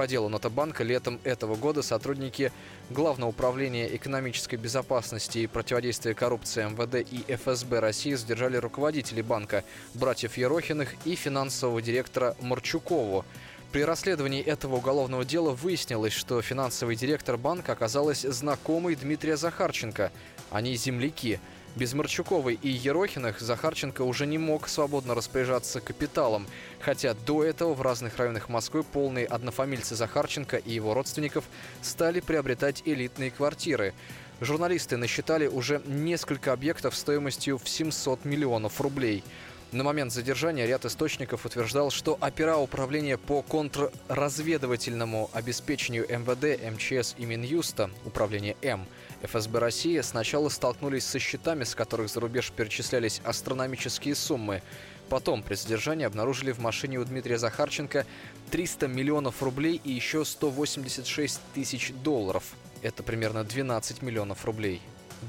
По 0.02 0.08
делу 0.08 0.30
Нотобанка 0.30 0.84
летом 0.84 1.20
этого 1.24 1.56
года 1.56 1.84
сотрудники 1.84 2.52
Главного 2.90 3.30
управления 3.30 3.96
экономической 3.96 4.56
безопасности 4.56 5.38
и 5.38 5.46
противодействия 5.46 6.16
коррупции 6.16 6.64
МВД 6.64 7.08
и 7.08 7.32
ФСБ 7.32 7.80
России 7.80 8.16
задержали 8.16 8.58
руководителей 8.58 9.22
банка, 9.22 9.64
братьев 9.94 10.38
Ерохиных 10.38 10.96
и 11.06 11.14
финансового 11.14 11.84
директора 11.84 12.36
Марчукову. 12.42 13.26
При 13.72 13.84
расследовании 13.84 14.42
этого 14.42 14.78
уголовного 14.78 15.24
дела 15.24 15.52
выяснилось, 15.52 16.14
что 16.14 16.42
финансовый 16.42 16.96
директор 16.96 17.38
банка 17.38 17.74
оказалась 17.74 18.22
знакомой 18.22 18.96
Дмитрия 18.96 19.38
Захарченко. 19.38 20.12
Они 20.50 20.76
земляки– 20.78 21.40
без 21.76 21.94
Марчуковой 21.94 22.60
и 22.62 22.70
Ерохиных 22.70 23.40
Захарченко 23.40 24.02
уже 24.02 24.26
не 24.26 24.38
мог 24.38 24.68
свободно 24.68 25.16
распоряжаться 25.16 25.80
капиталом, 25.80 26.48
хотя 26.80 27.14
до 27.14 27.44
этого 27.44 27.74
в 27.74 27.82
разных 27.82 28.18
районах 28.18 28.50
Москвы 28.50 28.84
полные 28.84 29.26
однофамильцы 29.26 29.96
Захарченко 29.96 30.58
и 30.58 30.74
его 30.74 30.94
родственников 30.94 31.46
стали 31.82 32.20
приобретать 32.20 32.84
элитные 32.86 33.32
квартиры. 33.32 33.94
Журналисты 34.42 34.98
насчитали 34.98 35.48
уже 35.48 35.82
несколько 35.86 36.52
объектов 36.52 36.96
стоимостью 36.96 37.58
в 37.58 37.70
700 37.70 38.26
миллионов 38.26 38.82
рублей– 38.82 39.24
на 39.72 39.86
момент 39.86 40.12
задержания 40.12 40.66
ряд 40.66 40.84
источников 40.84 41.46
утверждал, 41.46 41.92
что 41.92 42.18
опера 42.20 42.58
управления 42.58 43.18
по 43.18 43.42
контрразведывательному 43.42 45.30
обеспечению 45.32 46.06
МВД, 46.10 46.60
МЧС 46.74 47.16
и 47.18 47.26
Минюста, 47.26 47.90
управление 48.04 48.58
М, 48.62 48.86
ФСБ 49.24 49.60
России 49.60 50.00
сначала 50.02 50.50
столкнулись 50.50 51.06
со 51.06 51.20
счетами, 51.20 51.64
с 51.64 51.76
которых 51.76 52.10
за 52.10 52.20
рубеж 52.20 52.52
перечислялись 52.52 53.22
астрономические 53.24 54.16
суммы. 54.16 54.62
Потом 55.10 55.44
при 55.44 55.56
задержании 55.56 56.06
обнаружили 56.06 56.52
в 56.52 56.60
машине 56.60 56.98
у 56.98 57.04
Дмитрия 57.04 57.38
Захарченко 57.38 58.06
300 58.50 58.88
миллионов 58.88 59.44
рублей 59.44 59.80
и 59.84 59.92
еще 59.92 60.26
186 60.26 61.40
тысяч 61.54 61.92
долларов. 62.04 62.44
Это 62.82 63.04
примерно 63.04 63.44
12 63.44 64.02
миллионов 64.02 64.46
рублей. 64.46 64.82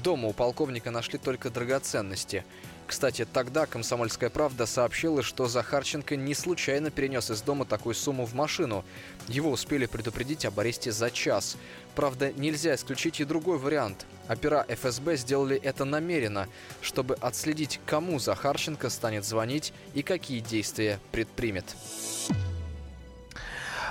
Дома 0.03 0.29
у 0.29 0.33
полковника 0.33 0.89
нашли 0.89 1.19
только 1.19 1.49
драгоценности– 1.49 2.43
кстати, 2.85 3.25
тогда 3.31 3.65
«Комсомольская 3.65 4.29
правда» 4.29 4.65
сообщила, 4.65 5.23
что 5.23 5.47
Захарченко 5.47 6.15
не 6.15 6.33
случайно 6.33 6.91
перенес 6.91 7.31
из 7.31 7.41
дома 7.41 7.65
такую 7.65 7.95
сумму 7.95 8.25
в 8.25 8.33
машину. 8.33 8.83
Его 9.27 9.51
успели 9.51 9.85
предупредить 9.85 10.45
об 10.45 10.59
аресте 10.59 10.91
за 10.91 11.09
час. 11.09 11.57
Правда, 11.95 12.33
нельзя 12.33 12.75
исключить 12.75 13.19
и 13.19 13.25
другой 13.25 13.57
вариант. 13.57 14.05
Опера 14.27 14.65
ФСБ 14.67 15.17
сделали 15.17 15.57
это 15.57 15.85
намеренно, 15.85 16.47
чтобы 16.81 17.15
отследить, 17.15 17.79
кому 17.85 18.19
Захарченко 18.19 18.89
станет 18.89 19.25
звонить 19.25 19.73
и 19.93 20.01
какие 20.01 20.39
действия 20.39 20.99
предпримет. 21.11 21.65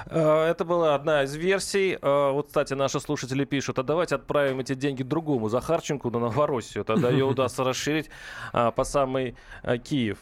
Э, 0.07 0.45
это 0.51 0.65
была 0.65 0.95
одна 0.95 1.25
из 1.25 1.35
версий. 1.35 1.99
Э, 2.01 2.31
вот, 2.33 2.49
кстати, 2.49 2.75
наши 2.75 3.01
слушатели 3.01 3.45
пишут, 3.45 3.79
а 3.79 3.83
давайте 3.83 4.17
отправим 4.17 4.61
эти 4.61 4.75
деньги 4.75 5.03
другому 5.03 5.49
Захарченку 5.49 6.11
на 6.11 6.19
Новороссию. 6.19 6.85
Тогда 6.85 7.11
ее 7.11 7.25
удастся 7.33 7.65
расширить 7.65 8.11
э, 8.53 8.71
по 8.75 8.85
самый 8.85 9.37
Киев. 9.85 10.19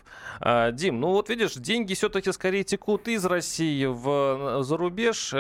Дим, 0.73 1.01
ну 1.01 1.09
вот 1.09 1.29
видишь, 1.29 1.55
деньги 1.55 1.95
все-таки 1.95 2.33
скорее 2.33 2.65
текут 2.65 3.09
из 3.09 3.25
России 3.25 3.85
в 3.87 4.63
за 4.63 4.77
рубеж. 4.77 5.35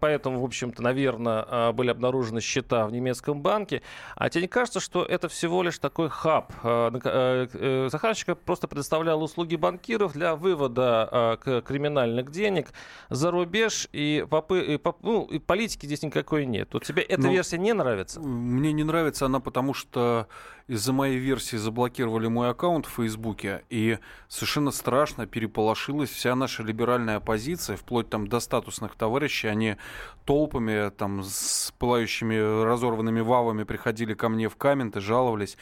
Поэтому, 0.00 0.40
в 0.40 0.44
общем-то, 0.44 0.82
наверное, 0.82 1.72
были 1.72 1.90
обнаружены 1.90 2.40
счета 2.40 2.86
в 2.86 2.92
немецком 2.92 3.40
банке. 3.40 3.82
А 4.16 4.28
тебе 4.28 4.42
не 4.42 4.48
кажется, 4.48 4.80
что 4.80 5.04
это 5.04 5.28
всего 5.28 5.62
лишь 5.62 5.78
такой 5.78 6.08
хаб? 6.08 6.52
Захарченко 6.62 8.34
просто 8.34 8.68
предоставлял 8.68 9.22
услуги 9.22 9.56
банкиров 9.56 10.12
для 10.12 10.36
вывода 10.36 11.38
криминальных 11.66 12.30
денег 12.30 12.70
за 13.08 13.30
рубеж 13.30 13.49
рубеж, 13.50 13.88
и, 13.92 14.24
попы, 14.30 14.60
и, 14.60 14.78
поп, 14.78 14.98
ну, 15.02 15.24
и 15.24 15.38
политики 15.38 15.86
здесь 15.86 16.02
никакой 16.02 16.46
нет. 16.46 16.68
Вот 16.72 16.84
тебе 16.84 17.02
эта 17.02 17.22
ну, 17.22 17.32
версия 17.32 17.58
не 17.58 17.72
нравится? 17.72 18.20
Мне 18.20 18.72
не 18.72 18.84
нравится 18.84 19.26
она, 19.26 19.40
потому 19.40 19.74
что 19.74 20.28
из-за 20.68 20.92
моей 20.92 21.18
версии 21.18 21.56
заблокировали 21.56 22.28
мой 22.28 22.50
аккаунт 22.50 22.86
в 22.86 22.90
Фейсбуке, 22.90 23.64
и 23.70 23.98
совершенно 24.28 24.70
страшно 24.70 25.26
переполошилась 25.26 26.10
вся 26.10 26.36
наша 26.36 26.62
либеральная 26.62 27.16
оппозиция, 27.16 27.76
вплоть 27.76 28.08
там 28.08 28.28
до 28.28 28.38
статусных 28.38 28.94
товарищей, 28.94 29.48
они 29.48 29.76
толпами 30.24 30.90
там 30.90 31.22
с 31.24 31.74
пылающими 31.78 32.64
разорванными 32.64 33.20
вавами 33.20 33.64
приходили 33.64 34.14
ко 34.14 34.28
мне 34.28 34.48
в 34.48 34.54
комменты, 34.54 35.00
жаловались 35.00 35.56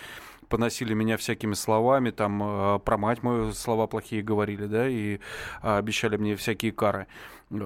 поносили 0.49 0.95
меня 0.95 1.17
всякими 1.17 1.55
словами, 1.55 2.11
там 2.11 2.43
э, 2.43 2.79
про 2.81 2.99
мать 2.99 3.23
мою 3.23 3.53
слова 3.53 3.87
плохие 3.87 4.23
говорили, 4.23 4.67
да, 4.67 4.89
и 4.89 5.21
а, 5.63 5.79
обещали 5.79 6.17
мне 6.17 6.37
всякие 6.37 6.73
кары. 6.73 7.07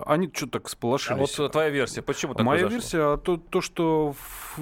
Они 0.06 0.30
что-то 0.32 0.60
так 0.60 0.68
сполошились. 0.68 1.38
А 1.38 1.42
вот 1.42 1.52
твоя 1.52 1.68
версия, 1.70 2.02
почему 2.02 2.34
так 2.34 2.46
Моя 2.46 2.68
произошло? 2.68 2.98
версия, 2.98 3.16
то, 3.16 3.36
то, 3.36 3.60
что 3.60 4.14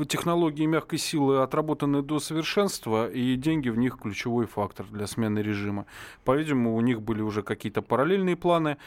технологии 0.08 0.64
мягкой 0.64 0.98
силы 0.98 1.42
отработаны 1.42 2.02
до 2.02 2.20
совершенства, 2.20 3.10
и 3.10 3.36
деньги 3.36 3.68
в 3.68 3.76
них 3.76 3.98
ключевой 3.98 4.46
фактор 4.46 4.86
для 4.86 5.06
смены 5.06 5.40
режима. 5.40 5.84
По-видимому, 6.24 6.74
у 6.74 6.80
них 6.80 7.02
были 7.02 7.20
уже 7.20 7.42
какие-то 7.42 7.82
параллельные 7.82 8.36
планы, 8.36 8.78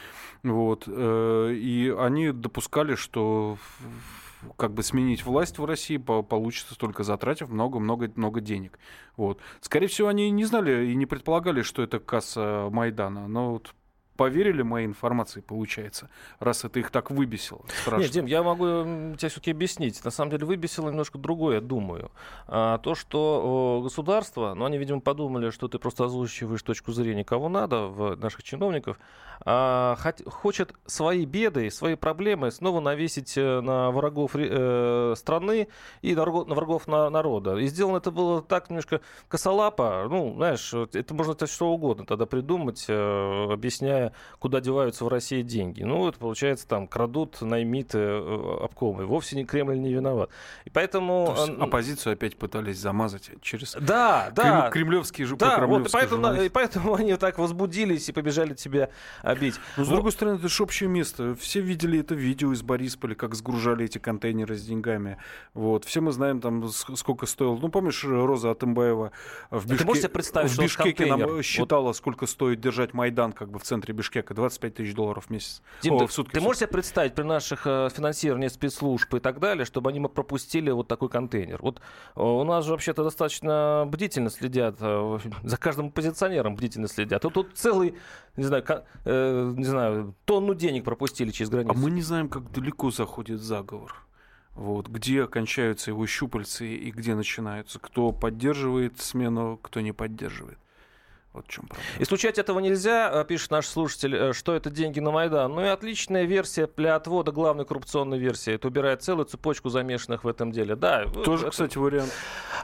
вот, 0.42 0.84
э, 0.88 1.52
и 1.54 1.94
они 1.96 2.32
допускали, 2.32 2.96
что 2.96 3.56
как 4.56 4.72
бы 4.72 4.82
сменить 4.82 5.24
власть 5.24 5.58
в 5.58 5.64
России 5.64 5.96
получится 5.96 6.76
только 6.76 7.04
затратив 7.04 7.48
много-много-много 7.48 8.40
денег. 8.40 8.78
Вот. 9.16 9.40
Скорее 9.60 9.86
всего, 9.86 10.08
они 10.08 10.30
не 10.30 10.44
знали 10.44 10.86
и 10.86 10.94
не 10.94 11.06
предполагали, 11.06 11.62
что 11.62 11.82
это 11.82 11.98
касса 11.98 12.68
Майдана. 12.70 13.28
Но 13.28 13.52
вот 13.52 13.74
поверили 14.16 14.62
моей 14.62 14.86
информации, 14.86 15.40
получается, 15.40 16.08
раз 16.38 16.64
это 16.64 16.78
их 16.78 16.90
так 16.90 17.10
выбесило. 17.10 17.62
Страшно. 17.82 18.02
Нет, 18.02 18.10
Дим, 18.10 18.26
я 18.26 18.42
могу 18.42 18.64
тебе 19.16 19.28
все-таки 19.28 19.50
объяснить. 19.50 20.04
На 20.04 20.10
самом 20.10 20.30
деле 20.30 20.46
выбесило 20.46 20.88
немножко 20.88 21.18
другое, 21.18 21.60
думаю. 21.60 22.10
А, 22.46 22.78
то, 22.78 22.94
что 22.94 23.80
государство, 23.82 24.54
ну, 24.54 24.64
они, 24.64 24.78
видимо, 24.78 25.00
подумали, 25.00 25.50
что 25.50 25.68
ты 25.68 25.78
просто 25.78 26.04
озвучиваешь 26.04 26.62
точку 26.62 26.92
зрения 26.92 27.24
кого 27.24 27.48
надо, 27.48 27.86
в 27.86 28.16
наших 28.16 28.42
чиновников, 28.42 28.98
а, 29.44 29.96
хот- 30.00 30.28
хочет 30.28 30.72
свои 30.86 31.24
беды, 31.24 31.70
свои 31.70 31.96
проблемы 31.96 32.50
снова 32.50 32.80
навесить 32.80 33.36
э, 33.36 33.60
на 33.60 33.90
врагов 33.90 34.32
э, 34.34 35.14
страны 35.16 35.68
и 36.02 36.14
на, 36.14 36.24
на 36.24 36.54
врагов 36.54 36.86
на, 36.86 37.10
народа. 37.10 37.56
И 37.56 37.66
сделано 37.66 37.96
это 37.96 38.10
было 38.10 38.42
так 38.42 38.70
немножко 38.70 39.00
косолапо. 39.28 40.06
Ну, 40.08 40.34
знаешь, 40.36 40.72
это 40.72 41.14
можно 41.14 41.32
это 41.32 41.46
что 41.46 41.68
угодно 41.72 42.06
тогда 42.06 42.26
придумать, 42.26 42.84
э, 42.88 43.52
объясняя 43.52 44.03
куда 44.38 44.60
деваются 44.60 45.04
в 45.04 45.08
России 45.08 45.42
деньги. 45.42 45.82
Ну, 45.82 45.98
вот, 45.98 46.16
получается, 46.16 46.66
там 46.66 46.86
крадут 46.88 47.40
наймиты 47.40 47.98
э, 47.98 48.58
обкомы. 48.62 49.06
Вовсе 49.06 49.36
не 49.36 49.44
Кремль 49.44 49.78
не 49.78 49.92
виноват. 49.92 50.30
И 50.64 50.70
поэтому... 50.70 51.32
То 51.34 51.46
есть 51.46 51.60
оппозицию 51.60 52.14
опять 52.14 52.36
пытались 52.36 52.78
замазать 52.78 53.30
через 53.40 53.74
да, 53.80 54.30
да, 54.34 54.70
кремлевские 54.70 55.26
же 55.26 55.36
да, 55.36 55.66
вот, 55.66 55.88
и 55.88 55.90
поэтому, 55.90 56.34
и 56.34 56.48
поэтому 56.48 56.94
они 56.94 57.14
так 57.16 57.38
возбудились 57.38 58.08
и 58.08 58.12
побежали 58.12 58.54
тебя 58.54 58.90
бить. 59.40 59.54
Но, 59.76 59.84
с 59.84 59.88
другой 59.88 60.12
стороны, 60.12 60.36
это 60.36 60.48
же 60.48 60.62
общее 60.62 60.88
место. 60.88 61.34
Все 61.34 61.60
видели 61.60 62.00
это 62.00 62.14
видео 62.14 62.52
из 62.52 62.62
Борисполя, 62.62 63.14
как 63.14 63.34
сгружали 63.34 63.84
эти 63.84 63.98
контейнеры 63.98 64.56
с 64.56 64.64
деньгами. 64.64 65.18
Вот. 65.54 65.84
Все 65.84 66.00
мы 66.00 66.12
знаем, 66.12 66.40
там, 66.40 66.68
сколько 66.68 67.26
стоило. 67.26 67.56
Ну, 67.56 67.68
помнишь, 67.68 68.04
Роза 68.04 68.50
Атымбаева 68.50 69.12
в, 69.50 69.66
Бишке... 69.70 70.02
Ты 70.02 70.08
представить, 70.08 70.50
в 70.50 70.60
Бишкеке 70.60 71.06
нам 71.06 71.42
считала, 71.42 71.86
вот... 71.86 71.96
сколько 71.96 72.26
стоит 72.26 72.60
держать 72.60 72.94
Майдан 72.94 73.32
как 73.32 73.50
бы 73.50 73.58
в 73.58 73.62
центре 73.62 73.93
Бишкека 73.94 74.34
25 74.34 74.74
тысяч 74.74 74.94
долларов 74.94 75.26
в 75.26 75.30
месяц. 75.30 75.62
Дим, 75.82 75.94
О, 75.94 75.98
ты, 76.00 76.06
в 76.06 76.12
сутки, 76.12 76.32
ты 76.32 76.40
можешь 76.40 76.60
себе 76.60 76.68
представить 76.68 77.14
при 77.14 77.22
наших 77.22 77.66
э, 77.66 77.88
финансировании 77.94 78.48
спецслужб 78.48 79.14
и 79.14 79.20
так 79.20 79.40
далее, 79.40 79.64
чтобы 79.64 79.90
они 79.90 80.00
пропустили 80.00 80.70
вот 80.70 80.88
такой 80.88 81.08
контейнер? 81.08 81.58
Вот 81.62 81.80
э, 82.16 82.22
у 82.22 82.44
нас 82.44 82.64
же 82.64 82.72
вообще-то 82.72 83.04
достаточно 83.04 83.84
бдительно 83.88 84.30
следят, 84.30 84.76
э, 84.80 85.18
за 85.42 85.56
каждым 85.56 85.90
позиционером 85.90 86.56
бдительно 86.56 86.88
следят. 86.88 87.22
Тут, 87.22 87.34
тут 87.34 87.50
целый, 87.54 87.94
не 88.36 88.44
знаю, 88.44 88.64
э, 89.04 89.52
не 89.56 89.64
знаю, 89.64 90.14
тонну 90.24 90.54
денег 90.54 90.84
пропустили 90.84 91.30
через 91.30 91.50
границу. 91.50 91.74
А 91.74 91.78
мы 91.78 91.90
не 91.90 92.02
знаем, 92.02 92.28
как 92.28 92.50
далеко 92.52 92.90
заходит 92.90 93.40
заговор. 93.40 93.94
Вот, 94.54 94.88
где 94.88 95.26
кончаются 95.26 95.90
его 95.90 96.06
щупальцы 96.06 96.66
и 96.68 96.90
где 96.90 97.14
начинаются. 97.14 97.80
Кто 97.80 98.12
поддерживает 98.12 99.00
смену, 99.00 99.58
кто 99.60 99.80
не 99.80 99.92
поддерживает. 99.92 100.58
Вот 101.34 101.46
в 101.46 101.50
чем 101.50 101.66
проблема. 101.66 101.90
Исключать 101.98 102.38
этого 102.38 102.60
нельзя, 102.60 103.10
э, 103.12 103.24
пишет 103.24 103.50
наш 103.50 103.66
слушатель, 103.66 104.14
э, 104.14 104.32
что 104.32 104.54
это 104.54 104.70
деньги 104.70 105.00
на 105.00 105.10
Майдан. 105.10 105.52
Ну 105.52 105.62
и 105.62 105.66
отличная 105.66 106.24
версия 106.24 106.68
для 106.76 106.94
отвода 106.94 107.32
главной 107.32 107.64
коррупционной 107.64 108.18
версии. 108.18 108.54
Это 108.54 108.68
убирает 108.68 109.02
целую 109.02 109.26
цепочку 109.26 109.68
замешанных 109.68 110.22
в 110.22 110.28
этом 110.28 110.52
деле. 110.52 110.76
Да, 110.76 111.04
Тоже, 111.24 111.42
это... 111.42 111.50
кстати, 111.50 111.76
вариант. 111.76 112.12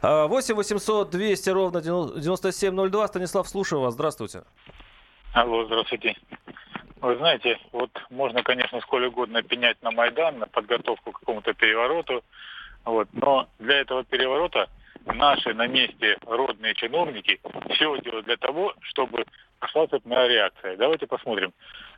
8 0.02 0.54
800 0.54 1.10
200 1.10 1.50
ровно 1.50 1.82
9702. 1.82 3.08
Станислав, 3.08 3.48
слушаю 3.48 3.82
вас. 3.82 3.94
Здравствуйте. 3.94 4.44
Алло, 5.32 5.64
здравствуйте. 5.66 6.16
Вы 7.00 7.16
знаете, 7.16 7.58
вот 7.72 7.90
можно, 8.10 8.42
конечно, 8.42 8.80
сколь 8.82 9.06
угодно 9.06 9.42
пенять 9.42 9.82
на 9.82 9.90
Майдан, 9.90 10.38
на 10.38 10.46
подготовку 10.46 11.12
к 11.12 11.20
какому-то 11.20 11.54
перевороту, 11.54 12.22
вот, 12.84 13.08
но 13.12 13.48
для 13.58 13.80
этого 13.80 14.04
переворота 14.04 14.68
наши 15.07 15.54
на 15.54 15.66
месте 15.66 16.16
родные 16.26 16.75
чиновники 16.75 17.40
все 17.71 17.99
делают 18.00 18.26
для 18.26 18.37
того, 18.37 18.75
чтобы 18.83 19.25
пошла 19.59 19.87
цепная 19.87 20.26
реакция. 20.26 20.76
Давайте 20.76 21.07
посмотрим. 21.07 21.52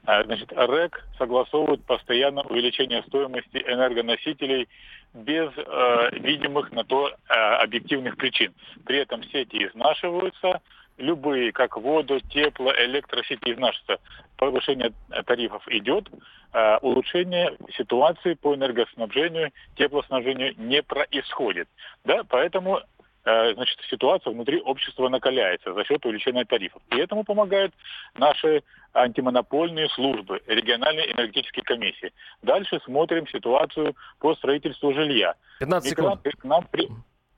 А, 0.05 0.25
значит, 0.25 0.53
РЭК 0.53 1.05
согласовывает 1.17 1.85
постоянно 1.85 2.43
увеличение 2.43 3.03
стоимости 3.05 3.63
энергоносителей 3.67 4.69
без 5.15 5.51
э, 5.57 6.11
видимых 6.19 6.73
на 6.73 6.85
то 6.85 7.09
э, 7.09 7.33
объективных 7.33 8.17
причин. 8.17 8.53
При 8.85 8.99
этом 8.99 9.23
сети 9.25 9.67
изнашиваются, 9.67 10.61
любые, 10.99 11.53
как 11.53 11.77
воду, 11.77 12.21
тепло, 12.21 12.73
электросети 12.73 13.53
изнашиваются. 13.53 13.99
Повышение 14.37 14.93
тарифов 15.27 15.63
идет, 15.69 16.09
э, 16.53 16.79
улучшение 16.79 17.57
ситуации 17.77 18.35
по 18.35 18.55
энергоснабжению, 18.55 19.53
теплоснабжению 19.77 20.55
не 20.57 20.83
происходит. 20.83 21.69
Да, 22.05 22.23
поэтому 22.29 22.81
значит, 23.25 23.79
ситуация 23.91 24.33
внутри 24.33 24.61
общества 24.61 25.09
накаляется 25.09 25.73
за 25.73 25.85
счет 25.85 26.05
увеличения 26.05 26.45
тарифов. 26.45 26.83
И 26.91 26.97
этому 26.97 27.25
помогают 27.25 27.73
наши 28.15 28.63
антимонопольные 28.95 29.89
службы, 29.91 30.41
региональные 30.47 31.13
энергетические 31.13 31.65
комиссии. 31.65 32.13
Дальше 32.43 32.81
смотрим 32.85 33.27
ситуацию 33.29 33.95
по 34.19 34.35
строительству 34.35 34.93
жилья. 34.93 35.35
15 35.61 35.91
секунд. 35.91 36.07
Мигранты 36.07 36.31
к 36.33 36.45
нам 36.45 36.67
при... 36.71 36.89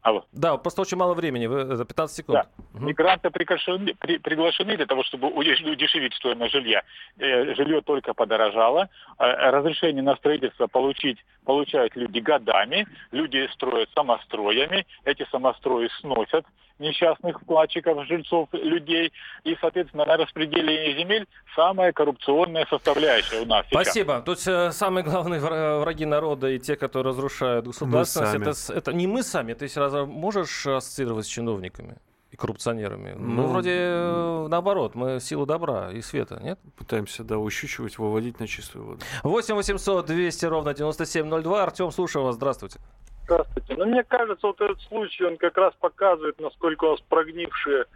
Алло. 0.05 0.27
Да, 0.33 0.59
просто 0.59 0.83
очень 0.83 0.99
мало 0.99 1.15
времени, 1.15 1.47
вы, 1.47 1.77
за 1.77 1.85
15 1.87 2.15
секунд. 2.15 2.39
Да. 2.39 2.65
Угу. 2.75 2.85
Мигранты 2.85 3.31
приглашены, 3.31 3.95
при, 3.99 4.19
приглашены 4.19 4.77
для 4.77 4.85
того, 4.85 5.03
чтобы 5.03 5.29
удешевить 5.29 6.13
стоимость 6.13 6.53
жилья. 6.53 6.83
Э, 7.17 7.55
жилье 7.55 7.81
только 7.81 8.13
подорожало. 8.13 8.91
Э, 9.19 9.51
разрешение 9.51 10.03
на 10.03 10.15
строительство 10.17 10.67
получить 10.67 11.25
получают 11.47 11.97
люди 11.97 12.19
годами. 12.19 12.87
Люди 13.13 13.49
строят 13.55 13.89
самостроями. 13.95 14.87
Эти 15.07 15.27
самострои 15.31 15.89
сносят 16.01 16.45
несчастных 16.79 17.41
вкладчиков, 17.41 18.07
жильцов, 18.07 18.49
людей. 18.53 19.13
И, 19.45 19.57
соответственно, 19.61 20.05
на 20.05 20.17
распределение 20.17 20.97
земель 20.99 21.27
самая 21.55 21.93
коррупционная 21.93 22.67
составляющая 22.67 23.41
у 23.43 23.47
нас 23.47 23.67
сейчас. 23.67 23.83
Спасибо. 23.83 24.23
Тут 24.25 24.47
э, 24.47 24.73
самые 24.73 25.05
главные 25.05 25.41
враги 25.41 26.05
народа 26.05 26.49
и 26.49 26.59
те, 26.59 26.77
которые 26.77 27.11
разрушают 27.13 27.67
государственность, 27.67 28.71
это, 28.71 28.79
это 28.79 28.93
не 28.93 29.07
мы 29.07 29.23
сами. 29.23 29.55
Ты 29.55 29.69
сразу 29.69 30.07
можешь 30.07 30.67
ассоциировать 30.67 31.27
с 31.27 31.29
чиновниками? 31.29 31.97
и 32.35 32.37
коррупционерами. 32.37 33.15
Ну, 33.17 33.43
мы 33.43 33.47
вроде 33.47 33.71
э, 33.71 34.47
наоборот, 34.49 34.97
мы 34.97 35.21
силу 35.21 35.47
добра 35.47 35.93
и 35.93 36.03
света, 36.03 36.41
нет? 36.43 36.59
Пытаемся, 36.77 37.23
да, 37.23 37.39
ущучивать, 37.39 37.97
выводить 37.97 38.41
на 38.41 38.49
чистую 38.49 38.85
воду. 38.85 39.01
8 39.23 39.55
800 39.55 40.07
200 40.07 40.47
ровно 40.47 40.75
9702. 40.75 41.63
Артем, 41.63 41.93
слушаю 41.93 42.25
вас, 42.25 42.35
здравствуйте. 42.35 42.81
Здравствуйте. 43.25 43.75
Ну, 43.77 43.87
мне 43.87 44.05
кажется, 44.05 44.47
вот 44.47 44.61
этот 44.61 44.81
случай, 44.83 45.25
он 45.25 45.37
как 45.37 45.57
раз 45.57 45.75
показывает, 45.81 46.39
насколько 46.39 46.85
у 46.85 46.91
нас 46.93 47.01
прогнившие 47.09 47.87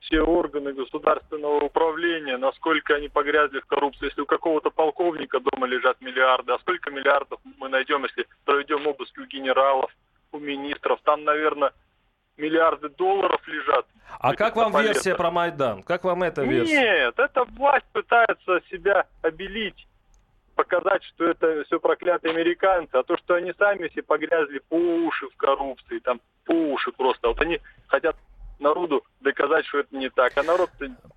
все 0.00 0.20
органы 0.20 0.72
государственного 0.72 1.64
управления, 1.64 2.36
насколько 2.36 2.94
они 2.94 3.08
погрязли 3.08 3.60
в 3.60 3.66
коррупции. 3.66 4.06
Если 4.06 4.20
у 4.20 4.26
какого-то 4.26 4.70
полковника 4.70 5.40
дома 5.40 5.66
лежат 5.66 6.00
миллиарды, 6.00 6.52
а 6.52 6.58
сколько 6.58 6.90
миллиардов 6.90 7.40
мы 7.58 7.68
найдем, 7.68 8.04
если 8.04 8.26
проведем 8.44 8.86
обыск 8.86 9.16
у 9.18 9.24
генералов, 9.24 9.90
у 10.32 10.38
министров? 10.38 11.00
Там, 11.04 11.24
наверное, 11.24 11.72
миллиарды 12.36 12.88
долларов 12.88 13.40
лежат. 13.46 13.86
А 14.20 14.34
как 14.34 14.56
вам 14.56 14.72
версия 14.80 15.14
про 15.14 15.30
Майдан? 15.30 15.82
Как 15.82 16.04
вам 16.04 16.22
эта 16.22 16.42
версия? 16.42 16.80
Нет, 16.80 17.18
эта 17.18 17.44
власть 17.44 17.86
пытается 17.92 18.60
себя 18.70 19.06
обелить 19.22 19.86
показать, 20.56 21.04
что 21.04 21.26
это 21.26 21.64
все 21.64 21.78
проклятые 21.78 22.32
американцы, 22.32 22.94
а 22.94 23.04
то, 23.04 23.16
что 23.18 23.34
они 23.34 23.52
сами 23.56 23.88
все 23.88 24.02
погрязли 24.02 24.58
по 24.68 24.74
уши 24.74 25.28
в 25.28 25.36
коррупции, 25.36 26.00
там 26.00 26.20
по 26.44 26.52
уши 26.52 26.90
просто. 26.92 27.28
Вот 27.28 27.40
они 27.40 27.60
хотят 27.86 28.16
народу 28.58 29.04
доказать, 29.20 29.66
что 29.66 29.80
это 29.80 29.94
не 29.94 30.08
так. 30.08 30.36
А 30.36 30.42
народ 30.42 30.70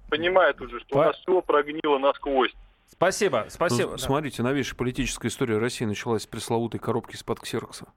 понимает 0.09 0.61
уже, 0.61 0.79
что 0.81 0.99
у 0.99 1.01
нас 1.01 1.17
все 1.17 1.41
прогнило 1.41 1.97
насквозь. 1.97 2.53
Спасибо, 2.87 3.45
спасибо. 3.49 3.91
Ну, 3.91 3.97
да. 3.97 4.03
Смотрите, 4.03 4.43
новейшая 4.43 4.75
политическая 4.75 5.29
история 5.29 5.57
России 5.57 5.85
началась 5.85 6.23
с 6.23 6.27
пресловутой 6.27 6.79
коробки 6.79 7.15
из-под 7.15 7.39
ксерокса. 7.39 7.87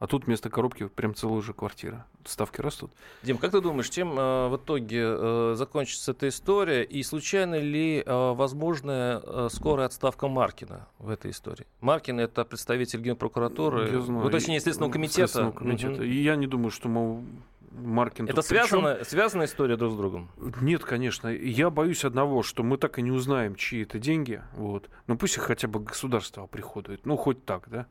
А 0.00 0.06
тут 0.06 0.24
вместо 0.24 0.48
коробки 0.48 0.88
прям 0.88 1.14
целая 1.14 1.36
уже 1.36 1.52
квартира. 1.52 2.06
Ставки 2.24 2.62
растут. 2.62 2.90
Дим, 3.22 3.36
как 3.36 3.50
ты 3.50 3.60
думаешь, 3.60 3.90
чем 3.90 4.18
э, 4.18 4.48
в 4.48 4.56
итоге 4.56 5.02
э, 5.04 5.54
закончится 5.58 6.12
эта 6.12 6.28
история? 6.28 6.84
И 6.84 7.02
случайно 7.02 7.60
ли 7.60 8.02
э, 8.04 8.32
возможная 8.32 9.20
э, 9.22 9.48
скорая 9.52 9.86
отставка 9.86 10.26
Маркина 10.26 10.88
в 10.98 11.10
этой 11.10 11.32
истории? 11.32 11.66
Маркин 11.82 12.18
это 12.18 12.46
представитель 12.46 13.02
Генпрокуратуры, 13.02 13.90
я 13.92 14.00
знаю, 14.00 14.24
ну, 14.24 14.30
точнее, 14.30 14.58
Следственного 14.60 14.90
комитета. 14.90 15.16
Следственного 15.18 15.52
комитета. 15.52 15.92
Угу. 15.92 16.02
И 16.02 16.22
я 16.22 16.36
не 16.36 16.46
думаю, 16.46 16.70
что 16.70 16.88
мы 16.88 17.22
Маркин. 17.70 18.26
Это 18.26 18.40
связано, 18.40 18.94
причем... 18.94 19.04
связана 19.04 19.44
история 19.44 19.76
друг 19.76 19.92
с 19.92 19.96
другом? 19.96 20.30
Нет, 20.62 20.82
конечно. 20.82 21.28
Я 21.28 21.68
боюсь 21.68 22.06
одного, 22.06 22.42
что 22.42 22.62
мы 22.62 22.78
так 22.78 22.98
и 22.98 23.02
не 23.02 23.10
узнаем, 23.10 23.54
чьи 23.54 23.82
это 23.82 23.98
деньги. 23.98 24.42
Вот. 24.56 24.88
Но 25.06 25.16
пусть 25.16 25.36
их 25.36 25.42
хотя 25.42 25.68
бы 25.68 25.80
государство 25.80 26.44
оприходует. 26.44 27.04
Ну, 27.04 27.18
хоть 27.18 27.44
так, 27.44 27.68
да? 27.68 27.86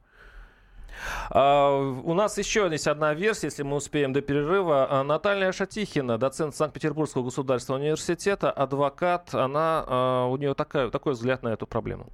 А, 1.29 1.75
у 1.77 2.13
нас 2.13 2.37
еще 2.37 2.67
есть 2.71 2.87
одна 2.87 3.13
версия, 3.13 3.47
если 3.47 3.63
мы 3.63 3.77
успеем 3.77 4.13
до 4.13 4.21
перерыва. 4.21 4.87
А, 4.89 5.03
Наталья 5.03 5.51
Шатихина, 5.51 6.17
доцент 6.17 6.55
Санкт-Петербургского 6.55 7.23
государственного 7.23 7.81
университета, 7.81 8.51
адвокат, 8.51 9.33
она, 9.33 9.83
а, 9.87 10.25
у 10.25 10.37
нее 10.37 10.53
такая, 10.53 10.89
такой 10.89 11.13
взгляд 11.13 11.43
на 11.43 11.49
эту 11.49 11.67
проблему. 11.67 12.07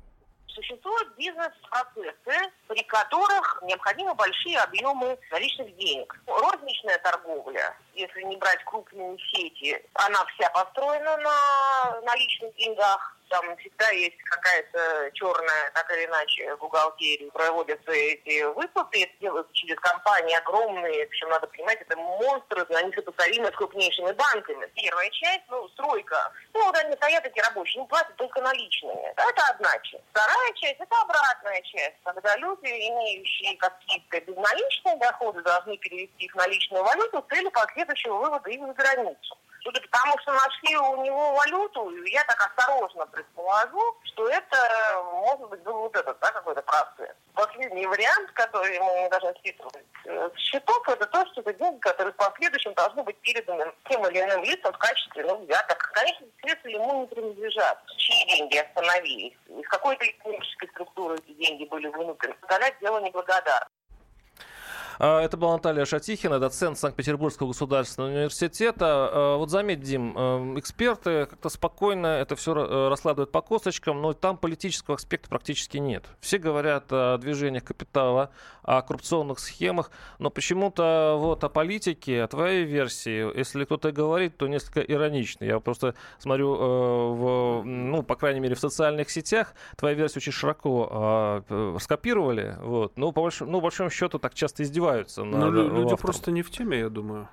Существуют 0.47 1.17
бизнес-процессы, 1.17 2.51
при 2.67 2.81
которых 2.83 3.61
необходимы 3.63 4.13
большие 4.15 4.57
объемы 4.59 5.17
наличных 5.29 5.75
денег. 5.75 6.17
Розничная 6.25 6.97
торговля, 6.99 7.75
если 7.93 8.21
не 8.21 8.37
брать 8.37 8.63
крупные 8.63 9.17
сети, 9.33 9.77
она 9.93 10.25
вся 10.33 10.49
построена 10.51 11.17
на 11.17 12.01
наличных 12.01 12.55
деньгах 12.55 13.14
там 13.29 13.55
всегда 13.57 13.89
есть 13.89 14.17
какая-то 14.23 15.11
черная, 15.13 15.71
так 15.73 15.91
или 15.91 16.05
иначе, 16.05 16.55
бухгалтерия, 16.57 17.31
проводятся 17.31 17.91
эти 17.91 18.43
выплаты, 18.43 19.11
через 19.53 19.79
компании 19.79 20.35
огромные, 20.37 21.07
причем 21.07 21.29
надо 21.29 21.47
понимать, 21.47 21.81
это 21.81 21.95
монстры, 21.97 22.65
они 22.75 22.93
сопоставимы 22.93 23.47
с 23.47 23.55
крупнейшими 23.55 24.11
банками. 24.11 24.67
Первая 24.75 25.09
часть, 25.09 25.43
ну, 25.49 25.67
стройка, 25.69 26.31
ну, 26.53 26.65
вот 26.65 26.75
они 26.77 26.95
стоят, 26.95 27.25
эти 27.25 27.39
рабочие, 27.39 27.81
не 27.81 27.87
платят 27.87 28.15
только 28.15 28.41
наличными. 28.41 29.13
Это 29.15 29.47
одна 29.49 29.77
часть. 29.79 30.03
Вторая 30.11 30.53
часть, 30.53 30.79
это 30.79 31.01
обратная 31.01 31.61
часть, 31.61 31.95
когда 32.03 32.35
люди, 32.37 32.67
имеющие 32.67 33.57
какие-то 33.57 34.21
безналичные 34.21 34.95
доходы, 34.97 35.41
должны 35.41 35.77
перевести 35.77 36.25
их 36.25 36.33
в 36.33 36.37
наличную 36.37 36.83
валюту 36.83 37.23
с 37.23 37.33
целью 37.33 37.51
последующего 37.51 38.15
вывода 38.15 38.49
их 38.49 38.61
за 38.61 38.73
границу. 38.73 39.37
Судя 39.65 39.81
по 39.81 39.87
тому, 39.87 40.13
что 40.19 40.31
нашли 40.31 40.77
у 40.77 41.03
него 41.03 41.33
валюту, 41.33 41.89
я 42.05 42.23
так 42.25 42.39
осторожно 42.39 43.07
предположу, 43.07 43.97
что 44.03 44.29
это, 44.29 44.57
может 45.11 45.49
быть, 45.49 45.61
был 45.63 45.73
вот 45.79 45.95
этот, 45.95 46.19
да, 46.19 46.31
какой-то 46.31 46.61
процесс. 46.61 47.15
Последний 47.33 47.87
вариант, 47.87 48.31
который 48.33 48.79
мы 48.79 49.09
должны 49.09 49.33
списывать 49.39 49.83
э, 50.05 50.29
с 50.35 50.39
счетов, 50.39 50.87
это 50.87 51.07
то, 51.07 51.25
что 51.31 51.41
это 51.41 51.53
деньги, 51.55 51.79
которые 51.79 52.13
в 52.13 52.17
последующем 52.17 52.75
должны 52.75 53.01
быть 53.01 53.17
переданы 53.21 53.65
тем 53.89 54.05
или 54.05 54.21
иным 54.21 54.43
лицам 54.43 54.71
в 54.71 54.77
качестве, 54.77 55.23
ну, 55.23 55.43
взяток. 55.43 55.79
Конечно, 55.95 56.27
средства 56.41 56.67
ему 56.67 57.01
не 57.01 57.07
принадлежат. 57.07 57.79
Чьи 57.97 58.37
деньги 58.37 58.57
остановились? 58.57 59.33
Из 59.47 59.67
какой-то 59.67 60.05
экономической 60.05 60.69
структуры 60.69 61.15
эти 61.15 61.33
деньги 61.33 61.65
были 61.65 61.87
вынуты. 61.87 62.35
Сказать 62.43 62.75
дело 62.81 62.99
неблагодарно. 62.99 63.67
А, 64.99 65.21
это 65.21 65.37
была 65.37 65.53
Наталья 65.53 65.85
Шатихина, 65.85 66.39
доцент 66.39 66.77
Санкт-Петербургского 66.77 67.47
государственного 67.47 68.11
университета. 68.11 69.09
А, 69.11 69.37
вот 69.37 69.49
заметь, 69.49 69.81
Дим, 69.81 70.13
а, 70.15 70.53
эксперты 70.57 71.25
как-то 71.25 71.49
спокойно 71.49 72.07
это 72.07 72.35
все 72.35 72.55
э, 72.55 72.89
раскладывают 72.89 73.31
по 73.31 73.41
косточкам, 73.41 74.01
но 74.01 74.13
там 74.13 74.37
политического 74.37 74.95
аспекта 74.95 75.29
практически 75.29 75.77
нет. 75.77 76.05
Все 76.19 76.37
говорят 76.37 76.85
о 76.91 77.17
движениях 77.17 77.63
капитала, 77.63 78.31
о 78.63 78.81
коррупционных 78.81 79.39
схемах, 79.39 79.91
но 80.19 80.29
почему-то 80.29 81.17
вот 81.19 81.43
о 81.43 81.49
политике, 81.49 82.23
о 82.23 82.27
твоей 82.27 82.63
версии, 82.63 83.35
если 83.37 83.65
кто-то 83.65 83.91
говорит, 83.91 84.37
то 84.37 84.47
несколько 84.47 84.81
иронично. 84.81 85.43
Я 85.43 85.59
просто 85.59 85.95
смотрю, 86.19 86.55
э, 86.55 86.57
в, 86.57 87.63
ну, 87.63 88.03
по 88.03 88.15
крайней 88.15 88.39
мере, 88.39 88.55
в 88.55 88.59
социальных 88.59 89.09
сетях 89.09 89.53
твоя 89.75 89.95
версия 89.95 90.19
очень 90.19 90.31
широко 90.31 91.43
э, 91.49 91.77
скопировали, 91.81 92.57
вот, 92.61 92.97
но 92.97 93.11
по 93.11 93.21
большому, 93.21 93.51
ну, 93.51 93.57
по 93.59 93.63
большому 93.63 93.89
счету 93.89 94.19
так 94.19 94.33
часто 94.33 94.63
издеваются 94.63 94.84
издеваются 94.85 95.23
Ну, 95.23 95.37
над 95.37 95.53
лю- 95.53 95.61
люди 95.63 95.81
автором. 95.93 95.97
просто 95.97 96.31
не 96.31 96.41
в 96.41 96.49
теме, 96.51 96.79
я 96.79 96.89
думаю. 96.89 97.27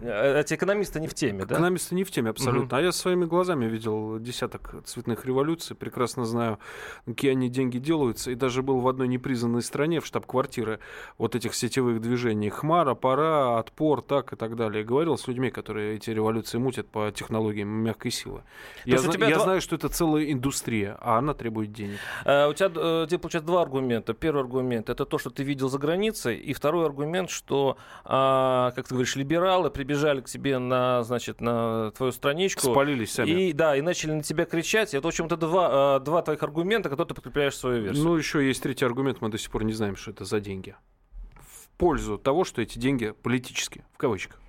Э, 0.00 0.40
Эти 0.40 0.54
экономисты 0.54 1.00
не 1.00 1.08
в 1.08 1.14
теме, 1.14 1.44
да? 1.44 1.54
Экономисты 1.56 1.94
не 1.94 2.04
в 2.04 2.10
теме 2.10 2.30
абсолютно. 2.30 2.76
А 2.76 2.80
я 2.80 2.92
своими 2.92 3.24
глазами 3.24 3.66
видел 3.66 4.18
десяток 4.18 4.82
цветных 4.84 5.24
революций, 5.26 5.74
прекрасно 5.76 6.24
знаю, 6.24 6.58
какие 7.06 7.32
они 7.32 7.48
деньги 7.48 7.78
делаются. 7.78 8.30
И 8.30 8.34
даже 8.34 8.62
был 8.62 8.80
в 8.80 8.88
одной 8.88 9.08
непризнанной 9.08 9.62
стране, 9.62 10.00
в 10.00 10.06
штаб-квартиры 10.06 10.78
вот 11.18 11.34
этих 11.34 11.54
сетевых 11.54 12.00
движений. 12.00 12.50
Хмара, 12.50 12.94
пора, 12.94 13.58
отпор, 13.58 14.02
так 14.02 14.32
и 14.32 14.36
так 14.36 14.54
далее. 14.56 14.82
И 14.82 14.84
говорил 14.86 15.16
с 15.18 15.26
людьми, 15.26 15.50
которые 15.50 15.96
эти 15.96 16.10
революции 16.10 16.58
мутят 16.58 16.88
по 16.88 17.10
технологиям 17.10 17.68
мягкой 17.68 18.10
силы. 18.12 18.42
Я, 18.84 18.98
зна- 18.98 19.12
я 19.26 19.34
два- 19.36 19.44
знаю, 19.44 19.60
что 19.60 19.76
это 19.76 19.88
целая 19.88 20.30
индустрия, 20.32 20.96
а 21.00 21.18
она 21.18 21.34
требует 21.34 21.72
денег. 21.72 21.98
Э, 22.24 22.48
У 22.48 22.54
тебя, 22.54 22.70
э, 22.74 23.06
тебе 23.08 23.18
получается 23.18 23.46
два 23.46 23.62
аргумента. 23.62 24.14
Первый 24.14 24.40
аргумент 24.42 24.88
это 24.90 25.04
то, 25.04 25.18
что 25.18 25.30
ты 25.30 25.42
видел 25.42 25.68
за 25.68 25.78
границей, 25.78 26.36
и 26.36 26.52
второй 26.52 26.86
аргумент, 26.88 27.30
что, 27.30 27.76
а, 28.04 28.72
как 28.74 28.88
ты 28.88 28.94
говоришь, 28.94 29.16
либералы 29.16 29.70
прибежали 29.70 30.20
к 30.20 30.26
тебе 30.26 30.58
на, 30.58 31.02
значит, 31.04 31.40
на 31.40 31.92
твою 31.92 32.12
страничку. 32.12 32.62
Спалились 32.62 33.12
сами. 33.12 33.30
И 33.30 33.52
да, 33.52 33.76
и 33.76 33.80
начали 33.80 34.12
на 34.12 34.22
тебя 34.22 34.44
кричать. 34.44 34.94
Это, 34.94 35.06
в 35.06 35.08
общем-то, 35.08 35.36
два, 35.36 35.96
э, 35.98 36.04
два 36.04 36.22
твоих 36.22 36.42
аргумента, 36.42 36.88
которые 36.88 37.08
ты 37.08 37.14
подкрепляешь 37.14 37.54
в 37.54 37.58
свою 37.58 37.82
версию. 37.82 38.04
Ну, 38.04 38.16
еще 38.16 38.46
есть 38.46 38.62
третий 38.62 38.84
аргумент, 38.84 39.20
мы 39.20 39.28
до 39.28 39.38
сих 39.38 39.50
пор 39.50 39.64
не 39.64 39.72
знаем, 39.72 39.96
что 39.96 40.10
это 40.10 40.24
за 40.24 40.40
деньги. 40.40 40.74
В 41.36 41.68
пользу 41.78 42.18
того, 42.18 42.44
что 42.44 42.60
эти 42.60 42.78
деньги 42.78 43.14
политические, 43.22 43.84
в 43.94 43.98
кавычках. 43.98 44.40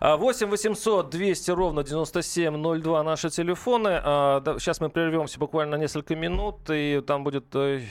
А, 0.00 0.16
8 0.16 0.48
800 0.48 1.10
200 1.10 1.50
ровно 1.50 1.82
9702 1.82 3.02
наши 3.02 3.30
телефоны. 3.30 4.00
А, 4.02 4.42
Сейчас 4.58 4.80
мы 4.80 4.88
прервемся 4.90 5.38
буквально 5.38 5.76
на 5.76 5.80
несколько 5.80 6.16
минут, 6.16 6.58
и 6.70 7.02
там 7.06 7.24
будет, 7.24 7.54
э, 7.54 7.82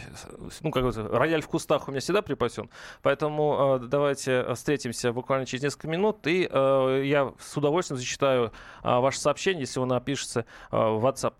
ну, 0.62 0.72
как 0.72 0.86
это, 0.86 1.08
рояль 1.08 1.42
в 1.42 1.48
кустах 1.48 1.88
у 1.88 1.92
меня 1.92 2.00
всегда 2.02 2.22
припасен. 2.22 2.70
Поэтому 3.02 3.80
э, 3.82 3.88
давайте 3.88 4.54
встретимся 4.54 5.14
буквально 5.14 5.46
через 5.46 5.64
несколько 5.64 5.88
минут, 5.88 6.26
и 6.28 6.48
э, 6.50 7.02
я 7.06 7.34
с 7.40 7.58
удовольствием 7.58 8.00
зачитаю 8.00 8.52
а, 8.84 9.00
ваше 9.00 9.20
сообщение, 9.20 9.62
если 9.62 9.80
оно 9.80 9.96
напишется 9.96 10.46
э, 10.72 10.78
в 10.78 11.06
WhatsApp. 11.06 11.34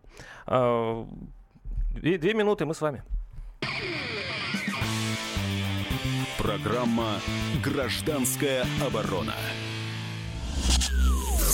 А, 0.46 1.06
Две 2.02 2.20
две 2.20 2.36
минуты, 2.36 2.66
мы 2.66 2.76
с 2.76 2.82
вами. 2.82 3.02
Программа 6.38 7.16
«Гражданская 7.64 8.66
оборона». 8.86 9.34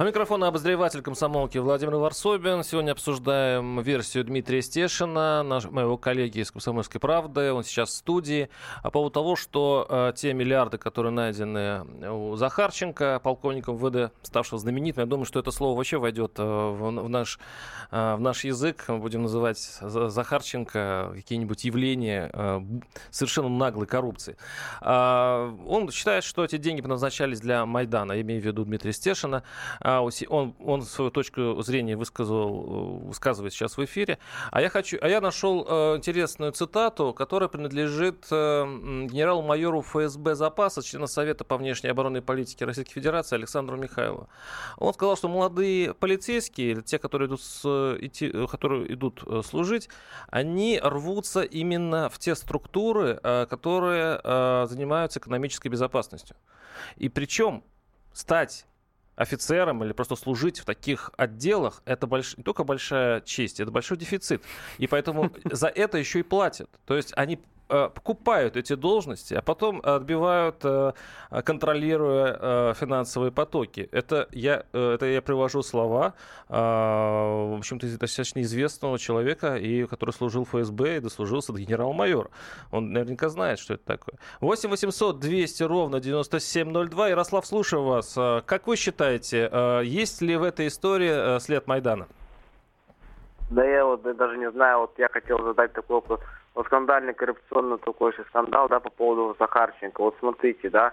А 0.00 0.04
микрофон 0.04 0.42
обозреватель 0.44 1.02
комсомолки 1.02 1.58
Владимир 1.58 1.96
Варсобин. 1.96 2.64
Сегодня 2.64 2.92
обсуждаем 2.92 3.82
версию 3.82 4.24
Дмитрия 4.24 4.62
Стешина, 4.62 5.42
наш, 5.42 5.66
моего 5.66 5.98
коллеги 5.98 6.38
из 6.38 6.50
«Комсомольской 6.50 6.98
правды». 6.98 7.52
Он 7.52 7.64
сейчас 7.64 7.90
в 7.90 7.92
студии. 7.92 8.48
По 8.82 8.90
поводу 8.90 9.12
того, 9.12 9.36
что 9.36 9.86
э, 9.90 10.12
те 10.16 10.32
миллиарды, 10.32 10.78
которые 10.78 11.12
найдены 11.12 11.84
у 12.10 12.34
Захарченко, 12.34 13.20
полковником 13.22 13.76
ВД, 13.76 14.10
ставшего 14.22 14.58
знаменитым, 14.58 15.02
я 15.02 15.06
думаю, 15.06 15.26
что 15.26 15.38
это 15.38 15.50
слово 15.50 15.76
вообще 15.76 15.98
войдет 15.98 16.38
э, 16.38 16.42
в, 16.42 16.78
в 16.78 17.08
наш, 17.10 17.38
э, 17.90 18.14
в 18.14 18.20
наш 18.22 18.44
язык. 18.44 18.86
Мы 18.88 19.00
будем 19.00 19.24
называть 19.24 19.58
За- 19.58 20.08
Захарченко 20.08 21.12
какие-нибудь 21.14 21.62
явления 21.64 22.30
э, 22.32 22.60
совершенно 23.10 23.50
наглой 23.50 23.86
коррупции. 23.86 24.38
А, 24.80 25.54
Он 25.66 25.90
считает, 25.90 26.24
что 26.24 26.42
эти 26.42 26.56
деньги 26.56 26.80
предназначались 26.80 27.38
для 27.38 27.66
Майдана, 27.66 28.12
я 28.12 28.22
имею 28.22 28.40
в 28.40 28.46
виду 28.46 28.64
Дмитрия 28.64 28.94
Стешина. 28.94 29.42
А, 29.90 30.02
Он, 30.28 30.54
он 30.64 30.82
свою 30.82 31.10
точку 31.10 31.60
зрения 31.62 31.96
высказывал, 31.96 33.02
э, 33.04 33.06
высказывает 33.08 33.52
сейчас 33.52 33.76
в 33.76 33.84
эфире. 33.84 34.18
А 34.52 34.60
я, 34.60 34.68
хочу, 34.68 34.98
а 35.00 35.08
я 35.08 35.20
нашел 35.20 35.66
э, 35.68 35.96
интересную 35.96 36.52
цитату, 36.52 37.12
которая 37.12 37.48
принадлежит 37.48 38.26
э, 38.30 38.64
генерал-майору 39.10 39.82
ФСБ 39.82 40.34
запаса, 40.34 40.82
члена 40.82 41.06
Совета 41.06 41.44
по 41.44 41.56
внешней 41.56 41.90
оборонной 41.90 42.22
политике 42.22 42.64
Российской 42.64 42.92
Федерации 42.92 43.34
Александру 43.34 43.76
Михайлову. 43.76 44.28
Он 44.76 44.94
сказал, 44.94 45.16
что 45.16 45.28
молодые 45.28 45.94
полицейские, 45.94 46.72
или 46.72 46.80
те, 46.82 46.98
которые 46.98 47.28
идут, 47.28 47.42
с, 47.42 47.62
э, 47.64 47.98
идти, 48.00 48.30
которые 48.46 48.92
идут 48.94 49.24
служить, 49.44 49.88
они 50.28 50.80
рвутся 50.82 51.42
именно 51.42 52.08
в 52.08 52.18
те 52.18 52.34
структуры, 52.34 53.18
которые 53.48 54.20
занимаются 54.66 55.18
экономической 55.18 55.68
безопасностью. 55.68 56.36
И 56.96 57.08
причем 57.08 57.62
стать 58.12 58.66
офицером 59.20 59.84
или 59.84 59.92
просто 59.92 60.16
служить 60.16 60.60
в 60.60 60.64
таких 60.64 61.10
отделах, 61.18 61.82
это 61.84 62.06
больш... 62.06 62.38
не 62.38 62.42
только 62.42 62.64
большая 62.64 63.20
честь, 63.20 63.60
это 63.60 63.70
большой 63.70 63.98
дефицит. 63.98 64.42
И 64.78 64.86
поэтому 64.86 65.30
за 65.44 65.68
это 65.68 65.98
еще 65.98 66.20
и 66.20 66.22
платят. 66.22 66.70
То 66.86 66.96
есть 66.96 67.12
они 67.16 67.38
покупают 67.94 68.56
эти 68.56 68.74
должности, 68.74 69.34
а 69.34 69.42
потом 69.42 69.80
отбивают, 69.82 70.56
э, 70.64 70.92
контролируя 71.44 72.36
э, 72.40 72.74
финансовые 72.74 73.30
потоки. 73.30 73.88
Это 73.92 74.28
я, 74.32 74.64
э, 74.72 74.92
это 74.94 75.06
я 75.06 75.22
привожу 75.22 75.62
слова, 75.62 76.14
э, 76.48 76.54
в 76.54 77.58
общем-то, 77.58 77.86
достаточно 77.98 78.40
известного 78.40 78.98
человека, 78.98 79.56
и, 79.56 79.86
который 79.86 80.10
служил 80.10 80.44
в 80.44 80.50
ФСБ 80.50 80.96
и 80.96 81.00
дослужился 81.00 81.52
до 81.52 81.60
генерал-майора. 81.60 82.30
Он 82.70 82.92
наверняка 82.92 83.28
знает, 83.28 83.58
что 83.58 83.74
это 83.74 83.84
такое. 83.84 84.16
8 84.40 84.68
800 84.70 85.20
200 85.20 85.62
ровно 85.64 86.00
9702. 86.00 87.08
Ярослав, 87.08 87.46
слушаю 87.46 87.84
вас. 87.84 88.16
Э, 88.16 88.42
Как 88.44 88.66
вы 88.66 88.76
считаете, 88.76 89.48
э, 89.50 89.82
есть 89.84 90.22
ли 90.22 90.36
в 90.36 90.42
этой 90.42 90.66
истории 90.66 91.36
э, 91.36 91.40
след 91.40 91.66
Майдана? 91.66 92.06
Да 93.50 93.64
я 93.64 93.84
вот 93.84 94.02
даже 94.02 94.38
не 94.38 94.50
знаю, 94.52 94.80
вот 94.80 94.98
я 94.98 95.08
хотел 95.08 95.42
задать 95.42 95.72
такой 95.72 95.96
вопрос. 95.96 96.20
Вот 96.60 96.66
скандальный 96.66 97.14
коррупционный 97.14 97.78
такой 97.78 98.12
же 98.12 98.22
скандал, 98.28 98.68
да, 98.68 98.80
по 98.80 98.90
поводу 98.90 99.34
Захарченко. 99.38 100.02
Вот 100.02 100.14
смотрите, 100.18 100.68
да, 100.68 100.92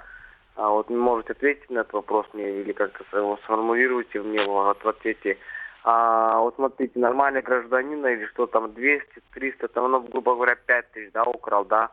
а 0.56 0.70
вот 0.70 0.90
можете 0.90 1.34
ответить 1.34 1.70
на 1.70 1.80
этот 1.80 1.92
вопрос 1.92 2.26
мне 2.32 2.62
или 2.62 2.72
как-то 2.72 3.04
его 3.18 3.36
сформулируйте 3.44 4.22
мне 4.22 4.46
в 4.46 4.88
ответе. 4.88 5.38
А, 5.84 6.40
вот 6.40 6.56
смотрите, 6.56 6.98
нормальный 6.98 7.42
гражданин 7.42 8.08
или 8.08 8.28
что 8.28 8.48
там, 8.48 8.74
200, 8.74 9.22
300, 9.34 9.68
там, 9.68 9.92
ну, 9.92 10.00
грубо 10.00 10.36
говоря, 10.36 10.56
5 10.56 10.92
тысяч, 10.94 11.12
да, 11.12 11.26
украл, 11.26 11.66
да, 11.66 11.90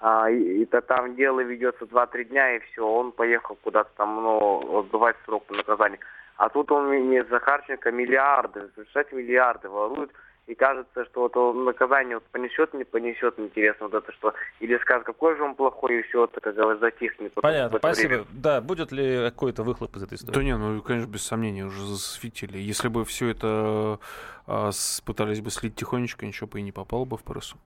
а, 0.00 0.30
и, 0.30 0.62
и 0.62 0.64
то 0.64 0.80
там 0.80 1.14
дело 1.14 1.40
ведется 1.40 1.84
2-3 1.84 2.24
дня, 2.24 2.56
и 2.56 2.60
все, 2.60 2.80
он 2.80 3.12
поехал 3.12 3.58
куда-то 3.62 3.90
там, 3.98 4.22
ну, 4.22 4.78
отбывать 4.78 5.16
срок 5.26 5.44
наказания. 5.50 5.98
А 6.38 6.48
тут 6.48 6.72
он 6.72 7.10
не 7.10 7.22
Захарченко 7.24 7.92
миллиарды, 7.92 8.70
представляете, 8.74 9.16
миллиарды 9.16 9.68
ворует. 9.68 10.12
И 10.48 10.54
кажется, 10.54 11.04
что 11.04 11.20
вот 11.20 11.36
он 11.36 11.64
наказание 11.66 12.16
вот 12.16 12.24
понесет, 12.32 12.72
не 12.72 12.84
понесет, 12.84 13.38
интересно 13.38 13.88
вот 13.88 14.02
это 14.02 14.10
что. 14.12 14.32
Или 14.60 14.78
скажет, 14.78 15.04
какой 15.04 15.36
же 15.36 15.42
он 15.42 15.54
плохой, 15.54 16.00
и 16.00 16.02
все 16.04 16.24
это, 16.24 16.40
как 16.40 16.54
говорится, 16.54 16.86
затихнет. 16.86 17.34
Понятно, 17.34 17.76
это 17.76 17.78
спасибо. 17.86 18.08
время. 18.08 18.24
Да, 18.32 18.60
будет 18.62 18.90
ли 18.90 19.18
какой-то 19.30 19.62
выхлоп 19.62 19.94
из 19.96 20.02
этой 20.04 20.14
истории? 20.14 20.34
Да 20.34 20.42
не, 20.42 20.56
ну, 20.56 20.80
конечно, 20.80 21.10
без 21.10 21.22
сомнения, 21.22 21.66
уже 21.66 21.84
засветили. 21.84 22.56
Если 22.56 22.88
бы 22.88 23.04
все 23.04 23.28
это 23.28 23.98
а, 24.46 24.72
с- 24.72 25.02
пытались 25.02 25.42
бы 25.42 25.50
слить 25.50 25.74
тихонечко, 25.76 26.24
ничего 26.24 26.46
бы 26.46 26.60
и 26.60 26.62
не 26.62 26.72
попало 26.72 27.04
бы 27.04 27.18
в 27.18 27.22
прессу. 27.24 27.58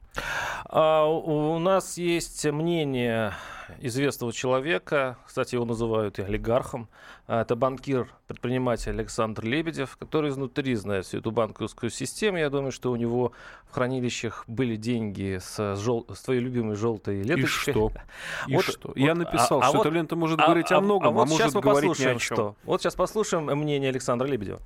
А, 0.64 1.04
у 1.06 1.52
у 1.54 1.58
нас 1.60 1.96
есть 1.98 2.44
мнение 2.50 3.32
известного 3.78 4.32
человека, 4.32 5.16
кстати, 5.26 5.54
его 5.54 5.64
называют 5.64 6.18
и 6.18 6.22
олигархом. 6.22 6.88
А, 7.28 7.42
Это 7.42 7.54
банкир, 7.54 8.08
предприниматель 8.26 8.90
Александр 8.90 9.44
Лебедев, 9.44 9.96
который 9.96 10.30
изнутри 10.30 10.74
знает 10.74 11.06
всю 11.06 11.18
эту 11.18 11.30
банковскую 11.30 11.90
систему. 11.90 12.38
Я 12.38 12.50
думаю, 12.50 12.71
что 12.72 12.90
у 12.90 12.96
него 12.96 13.32
в 13.70 13.74
хранилищах 13.74 14.44
были 14.48 14.76
деньги 14.76 15.38
с, 15.40 15.76
жел- 15.76 16.06
с 16.12 16.20
твоей 16.22 16.40
любимой 16.40 16.74
желтой 16.76 17.20
И 17.20 17.22
ленточкой. 17.22 17.72
что? 17.74 17.92
И 18.48 18.54
Вот- 18.56 18.64
что? 18.64 18.88
вот, 18.88 18.96
Я 18.96 19.12
а- 19.12 19.14
написал, 19.14 19.60
а 19.60 19.64
что 19.68 19.76
вот- 19.78 19.86
эта 19.86 19.94
лента 19.94 20.16
может 20.16 20.40
А- 20.40 20.46
говорить 20.46 20.72
о 20.72 20.78
а- 20.78 20.80
многом, 20.80 21.08
а, 21.08 21.10
вот 21.12 21.28
сейчас 21.28 21.40
может 21.40 21.54
мы 21.54 21.60
говорить 21.62 21.84
ни 21.84 21.88
послушаем, 21.92 22.16
о 22.16 22.20
чем. 22.20 22.36
что. 22.36 22.54
Вот 22.64 22.82
сейчас 22.82 22.94
послушаем 22.94 23.44
мнение 23.44 23.88
Александра 23.90 24.26
Лебедева. 24.26 24.60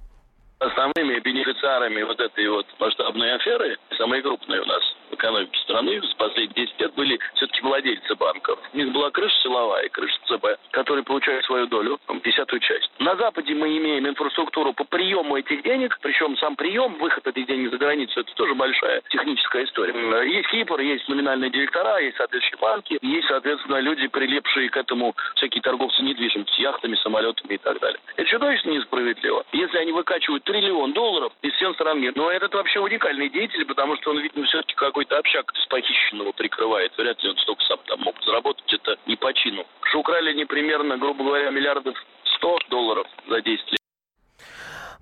Основными 0.58 1.20
бенефициарами 1.20 2.02
вот 2.02 2.18
этой 2.18 2.48
вот 2.48 2.66
масштабной 2.78 3.34
аферы, 3.34 3.76
самые 3.98 4.22
крупные 4.22 4.62
у 4.62 4.64
нас 4.64 4.82
в 5.10 5.14
экономике 5.14 5.58
страны 5.60 6.00
за 6.00 6.16
последние 6.16 6.66
10 6.66 6.80
лет 6.80 6.94
были 6.94 7.18
все-таки 7.34 7.60
владельцы 7.60 8.14
банков. 8.14 8.58
У 8.72 8.76
них 8.78 8.90
была 8.90 9.10
крыша 9.10 9.36
силовая, 9.42 9.86
крыша 9.90 10.16
ЦБ, 10.26 10.46
которые 10.70 11.04
получают 11.04 11.44
свою 11.44 11.66
долю, 11.66 12.00
десятую 12.24 12.60
часть. 12.60 12.90
На 12.98 13.16
Западе 13.16 13.54
мы 13.54 13.76
имеем 13.76 14.08
инфраструктуру 14.08 14.72
по 14.72 14.84
приему 14.84 15.36
этих 15.36 15.62
денег, 15.62 15.98
причем 16.00 16.38
сам 16.38 16.56
прием, 16.56 16.94
выход 16.94 17.26
этих 17.26 17.46
денег 17.46 17.70
за 17.70 17.76
границу, 17.76 18.20
это 18.20 18.34
тоже 18.34 18.54
большая 18.54 19.02
техническая 19.10 19.64
история. 19.64 19.92
Есть 20.24 20.48
Кипр, 20.48 20.80
есть 20.80 21.06
номинальные 21.06 21.50
директора, 21.50 21.98
есть 21.98 22.16
соответствующие 22.16 22.58
банки, 22.58 22.98
есть, 23.02 23.28
соответственно, 23.28 23.80
люди, 23.80 24.06
прилепшие 24.08 24.70
к 24.70 24.76
этому 24.78 25.14
всякие 25.34 25.60
торговцы 25.60 26.02
недвижимостью, 26.02 26.64
яхтами, 26.64 26.96
самолетами 26.96 27.54
и 27.54 27.58
так 27.58 27.78
далее. 27.78 28.00
Это 28.16 28.26
чудовищно 28.26 28.70
несправедливо. 28.70 29.44
Если 29.52 29.76
они 29.76 29.92
выкачивают 29.92 30.45
триллион 30.46 30.92
долларов 30.92 31.32
из 31.42 31.52
всех 31.54 31.74
стран 31.74 32.00
мира, 32.00 32.14
ну, 32.16 32.30
этот 32.30 32.54
вообще 32.54 32.80
уникальный 32.80 33.28
деятель, 33.28 33.66
потому 33.66 33.96
что 33.96 34.10
он, 34.10 34.20
видимо, 34.20 34.46
все-таки 34.46 34.74
как 34.74 34.88
какой-то 34.88 35.18
общак 35.18 35.52
с 35.54 35.66
похищенного 35.66 36.32
прикрывает. 36.32 36.96
Вряд 36.96 37.22
ли 37.22 37.30
он 37.30 37.36
столько 37.38 37.62
сам 37.64 37.78
там 37.86 38.00
мог 38.00 38.14
заработать, 38.24 38.72
это 38.72 38.96
не 39.06 39.16
по 39.16 39.34
чину. 39.34 39.66
Что 39.82 39.98
украли 39.98 40.30
они 40.30 40.44
примерно, 40.44 40.96
грубо 40.96 41.24
говоря, 41.24 41.50
миллиардов 41.50 41.96
100 42.36 42.58
долларов 42.70 43.06
за 43.28 43.42
10 43.42 43.72
лет. 43.72 43.85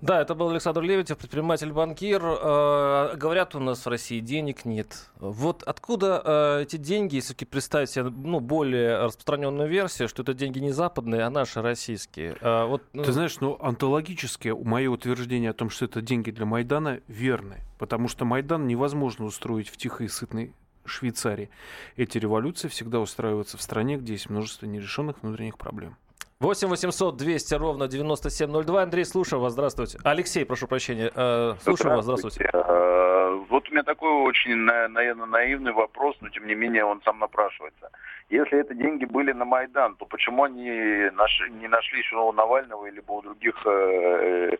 Да, 0.01 0.21
это 0.21 0.35
был 0.35 0.49
Александр 0.49 0.81
Левитев, 0.81 1.17
предприниматель-банкир. 1.17 2.21
Э, 2.23 3.15
говорят, 3.15 3.55
у 3.55 3.59
нас 3.59 3.85
в 3.85 3.89
России 3.89 4.19
денег 4.19 4.65
нет. 4.65 5.09
Вот 5.19 5.63
откуда 5.63 6.21
э, 6.23 6.63
эти 6.63 6.77
деньги, 6.77 7.15
если 7.15 7.33
представить 7.45 7.89
себе 7.89 8.05
ну, 8.05 8.39
более 8.39 9.03
распространенную 9.03 9.69
версию, 9.69 10.09
что 10.09 10.23
это 10.23 10.33
деньги 10.33 10.59
не 10.59 10.71
западные, 10.71 11.23
а 11.23 11.29
наши 11.29 11.61
российские? 11.61 12.35
Э, 12.41 12.65
вот, 12.65 12.83
ну... 12.93 13.03
Ты 13.03 13.11
знаешь, 13.11 13.39
ну, 13.39 13.57
антологически 13.61 14.49
мое 14.49 14.89
утверждение 14.89 15.51
о 15.51 15.53
том, 15.53 15.69
что 15.69 15.85
это 15.85 16.01
деньги 16.01 16.31
для 16.31 16.45
Майдана, 16.45 16.99
верны. 17.07 17.61
Потому 17.77 18.07
что 18.07 18.25
Майдан 18.25 18.67
невозможно 18.67 19.25
устроить 19.25 19.69
в 19.69 19.77
тихой 19.77 20.07
и 20.07 20.09
сытной 20.09 20.53
Швейцарии. 20.85 21.49
Эти 21.95 22.17
революции 22.17 22.67
всегда 22.67 22.99
устраиваются 22.99 23.57
в 23.57 23.61
стране, 23.61 23.97
где 23.97 24.13
есть 24.13 24.29
множество 24.29 24.65
нерешенных 24.65 25.23
внутренних 25.23 25.57
проблем. 25.57 25.97
8 26.41 26.67
800 26.67 27.15
200 27.15 27.53
ровно 27.55 27.87
9702. 27.87 28.81
Андрей, 28.81 29.05
слушаю 29.05 29.39
вас. 29.41 29.53
Здравствуйте. 29.53 29.99
Алексей, 30.03 30.45
прошу 30.45 30.67
прощения. 30.67 31.09
Э, 31.15 31.53
слушаю 31.61 31.95
вас. 31.95 32.03
Здравствуйте. 32.03 32.49
Э, 32.51 33.39
вот 33.49 33.69
у 33.69 33.71
меня 33.71 33.83
такой 33.83 34.11
очень, 34.11 34.55
наверное, 34.55 35.27
наивный 35.27 35.71
вопрос, 35.71 36.17
но 36.19 36.27
тем 36.29 36.45
не 36.45 36.55
менее 36.55 36.83
он 36.83 37.01
сам 37.05 37.19
напрашивается. 37.19 37.89
Если 38.29 38.59
это 38.59 38.73
деньги 38.75 39.05
были 39.05 39.31
на 39.31 39.45
Майдан, 39.45 39.95
то 39.95 40.05
почему 40.05 40.43
они 40.43 41.09
нашли, 41.13 41.51
не 41.51 41.69
нашли 41.69 41.99
еще 41.99 42.17
у 42.17 42.33
Навального 42.33 42.85
или 42.85 43.01
у 43.07 43.21
других 43.21 43.55
э, 43.65 44.57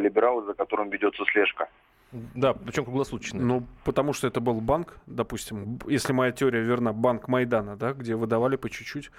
либералов, 0.00 0.46
за 0.46 0.54
которым 0.54 0.88
ведется 0.88 1.22
слежка? 1.32 1.68
Да, 2.34 2.54
причем 2.54 2.84
круглосуточно. 2.84 3.40
Ну, 3.40 3.66
потому 3.84 4.12
что 4.12 4.28
это 4.28 4.40
был 4.40 4.60
банк, 4.60 4.98
допустим, 5.06 5.80
если 5.88 6.12
моя 6.12 6.30
теория 6.30 6.60
верна, 6.60 6.92
банк 6.92 7.26
Майдана, 7.26 7.76
да, 7.76 7.92
где 7.92 8.14
выдавали 8.14 8.56
по 8.56 8.70
чуть-чуть, 8.70 9.10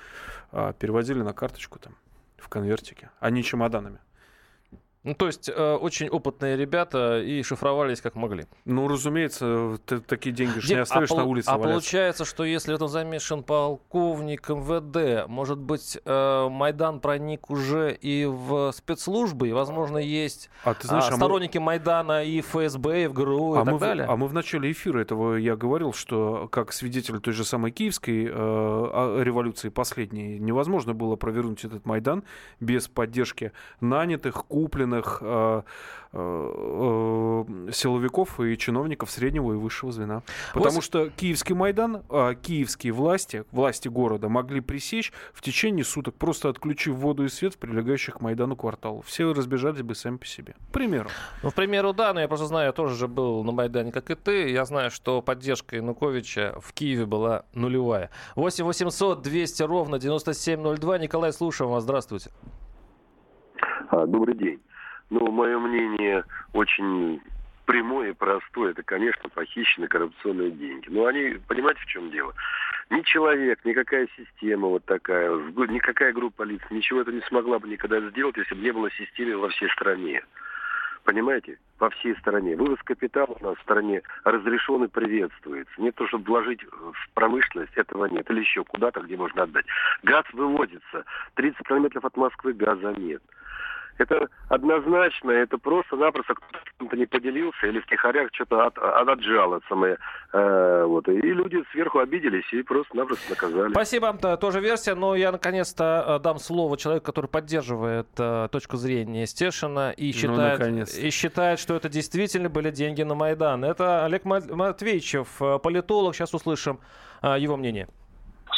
а, 0.51 0.71
переводили 0.73 1.21
на 1.21 1.33
карточку 1.33 1.77
там 1.77 1.95
в 2.37 2.47
конвертике, 2.47 3.09
а 3.19 3.29
не 3.31 3.43
чемоданами. 3.43 3.99
Ну, 5.05 5.13
то 5.13 5.27
есть 5.27 5.49
э, 5.49 5.73
очень 5.75 6.09
опытные 6.09 6.57
ребята 6.57 7.21
и 7.21 7.43
шифровались 7.43 8.01
как 8.01 8.15
могли. 8.15 8.47
Ну, 8.65 8.87
разумеется, 8.87 9.77
ты 9.85 9.99
такие 9.99 10.35
деньги 10.35 10.57
же 10.57 10.73
не 10.73 10.79
оставишь 10.79 11.11
а 11.11 11.17
на 11.17 11.25
улице 11.25 11.49
А 11.49 11.57
валяться. 11.57 11.73
получается, 11.73 12.25
что 12.25 12.43
если 12.43 12.73
это 12.73 12.87
замешан 12.87 13.43
полковник 13.43 14.49
МВД, 14.49 15.27
может 15.29 15.59
быть, 15.59 15.99
э, 16.03 16.49
Майдан 16.49 16.99
проник 16.99 17.51
уже 17.51 17.93
и 17.93 18.25
в 18.25 18.71
спецслужбы, 18.71 19.49
и, 19.49 19.51
возможно, 19.53 19.99
есть 19.99 20.49
а, 20.63 20.73
ты 20.73 20.87
знаешь, 20.87 21.05
а, 21.11 21.15
сторонники 21.15 21.57
а 21.57 21.61
мы... 21.61 21.65
Майдана 21.65 22.23
и 22.23 22.41
ФСБ, 22.41 23.03
и 23.03 23.07
в 23.07 23.13
ГРУ, 23.13 23.53
а 23.53 23.61
и 23.61 23.65
так 23.65 23.73
мы, 23.75 23.79
далее? 23.79 24.07
А 24.07 24.15
мы 24.15 24.27
в 24.27 24.33
начале 24.33 24.71
эфира 24.71 24.99
этого 24.99 25.35
я 25.35 25.55
говорил, 25.55 25.93
что 25.93 26.47
как 26.51 26.73
свидетель 26.73 27.19
той 27.19 27.33
же 27.33 27.45
самой 27.45 27.69
киевской 27.69 28.25
э, 28.25 29.21
революции 29.23 29.69
последней, 29.69 30.39
невозможно 30.39 30.95
было 30.95 31.15
провернуть 31.15 31.63
этот 31.63 31.85
Майдан 31.85 32.23
без 32.59 32.87
поддержки 32.87 33.51
нанятых, 33.81 34.45
купленных, 34.45 34.94
военных 34.95 35.19
э, 35.21 35.61
э, 36.13 37.71
силовиков 37.71 38.39
и 38.39 38.57
чиновников 38.57 39.11
среднего 39.11 39.53
и 39.53 39.55
высшего 39.55 39.91
звена. 39.91 40.23
Потому 40.53 40.75
вот... 40.75 40.83
что 40.83 41.09
Киевский 41.09 41.55
Майдан, 41.55 42.03
э, 42.09 42.35
киевские 42.41 42.93
власти, 42.93 43.43
власти 43.51 43.87
города 43.87 44.29
могли 44.29 44.61
пресечь 44.61 45.11
в 45.33 45.41
течение 45.41 45.83
суток, 45.83 46.15
просто 46.15 46.49
отключив 46.49 46.95
воду 46.95 47.25
и 47.25 47.29
свет 47.29 47.55
в 47.55 47.57
прилегающих 47.57 48.15
к 48.15 48.21
Майдану 48.21 48.55
кварталов. 48.55 49.05
Все 49.05 49.31
разбежались 49.33 49.81
бы 49.81 49.95
сами 49.95 50.17
по 50.17 50.25
себе. 50.25 50.55
К 50.69 50.73
примеру. 50.73 51.09
Ну, 51.43 51.51
к 51.51 51.53
примеру, 51.53 51.93
да, 51.93 52.13
но 52.13 52.21
я 52.21 52.27
просто 52.27 52.45
знаю, 52.47 52.67
я 52.67 52.71
тоже 52.71 52.95
же 52.95 53.07
был 53.07 53.43
на 53.43 53.51
Майдане, 53.51 53.91
как 53.91 54.09
и 54.09 54.15
ты. 54.15 54.49
Я 54.49 54.65
знаю, 54.65 54.91
что 54.91 55.21
поддержка 55.21 55.75
Януковича 55.75 56.55
в 56.59 56.73
Киеве 56.73 57.05
была 57.05 57.45
нулевая. 57.53 58.09
8 58.35 58.63
800 58.63 59.21
200 59.21 59.63
ровно 59.63 59.99
9702. 59.99 60.97
Николай, 60.99 61.33
слушаем 61.33 61.71
вас. 61.71 61.83
Здравствуйте. 61.83 62.31
А, 63.89 64.05
добрый 64.05 64.35
день. 64.35 64.59
Ну, 65.09 65.31
мое 65.31 65.57
мнение 65.59 66.23
очень 66.53 67.21
прямое 67.65 68.09
и 68.09 68.13
простое. 68.13 68.71
Это, 68.71 68.83
конечно, 68.83 69.29
похищены 69.29 69.87
коррупционные 69.87 70.51
деньги. 70.51 70.87
Но 70.89 71.05
они, 71.05 71.39
понимаете, 71.47 71.81
в 71.81 71.85
чем 71.85 72.11
дело? 72.11 72.33
Ни 72.89 73.01
человек, 73.01 73.59
никакая 73.65 74.07
система 74.15 74.67
вот 74.67 74.85
такая, 74.85 75.31
никакая 75.31 76.13
группа 76.13 76.43
лиц, 76.43 76.61
ничего 76.69 77.01
это 77.01 77.11
не 77.11 77.21
смогла 77.21 77.57
бы 77.57 77.67
никогда 77.67 77.99
сделать, 78.09 78.37
если 78.37 78.53
бы 78.53 78.61
не 78.61 78.71
было 78.71 78.91
системы 78.91 79.37
во 79.37 79.49
всей 79.49 79.69
стране. 79.69 80.23
Понимаете? 81.03 81.59
Во 81.79 81.89
всей 81.91 82.15
стране. 82.17 82.55
Вывоз 82.55 82.79
капитала 82.83 83.37
у 83.39 83.43
нас 83.43 83.57
в 83.57 83.61
стране 83.61 84.01
разрешен 84.23 84.83
и 84.83 84.87
приветствуется. 84.87 85.73
Нет 85.77 85.93
то, 85.95 86.07
чтобы 86.07 86.25
вложить 86.25 86.63
в 86.63 87.09
промышленность, 87.13 87.75
этого 87.75 88.05
нет. 88.05 88.29
Или 88.31 88.39
еще 88.39 88.63
куда-то, 88.63 89.01
где 89.01 89.15
можно 89.15 89.43
отдать. 89.43 89.65
Газ 90.01 90.25
выводится. 90.33 91.05
30 91.35 91.67
километров 91.67 92.05
от 92.05 92.17
Москвы 92.17 92.53
газа 92.53 92.93
нет. 92.97 93.21
Это 93.97 94.27
однозначно, 94.49 95.31
это 95.31 95.57
просто-напросто 95.57 96.33
кто-то 96.35 96.97
не 96.97 97.05
поделился 97.05 97.67
или 97.67 97.79
втихаря 97.79 98.27
что-то 98.33 98.65
от, 98.65 98.77
отжал 98.77 99.53
от 99.53 99.63
самое. 99.69 99.97
Э, 100.33 100.83
вот. 100.85 101.07
И 101.07 101.21
люди 101.21 101.63
сверху 101.71 101.99
обиделись 101.99 102.51
и 102.51 102.61
просто-напросто 102.61 103.29
наказали. 103.29 103.71
Спасибо. 103.71 104.13
Тоже 104.37 104.59
версия, 104.59 104.95
но 104.95 105.15
я 105.15 105.31
наконец-то 105.31 106.03
э, 106.07 106.19
дам 106.19 106.39
слово 106.39 106.77
человеку, 106.77 107.05
который 107.05 107.27
поддерживает 107.27 108.07
э, 108.17 108.49
точку 108.51 108.77
зрения 108.77 109.25
Стешина 109.27 109.91
и 109.91 110.07
ну, 110.07 110.13
считает, 110.13 110.59
ну, 110.59 111.07
и 111.07 111.09
считает, 111.09 111.59
что 111.59 111.75
это 111.75 111.87
действительно 111.87 112.49
были 112.49 112.71
деньги 112.71 113.03
на 113.03 113.15
Майдан. 113.15 113.63
Это 113.63 114.05
Олег 114.05 114.25
Матвеевичев, 114.25 115.41
э, 115.41 115.59
политолог. 115.59 116.15
Сейчас 116.15 116.33
услышим 116.33 116.79
э, 117.21 117.35
его 117.39 117.55
мнение. 117.55 117.87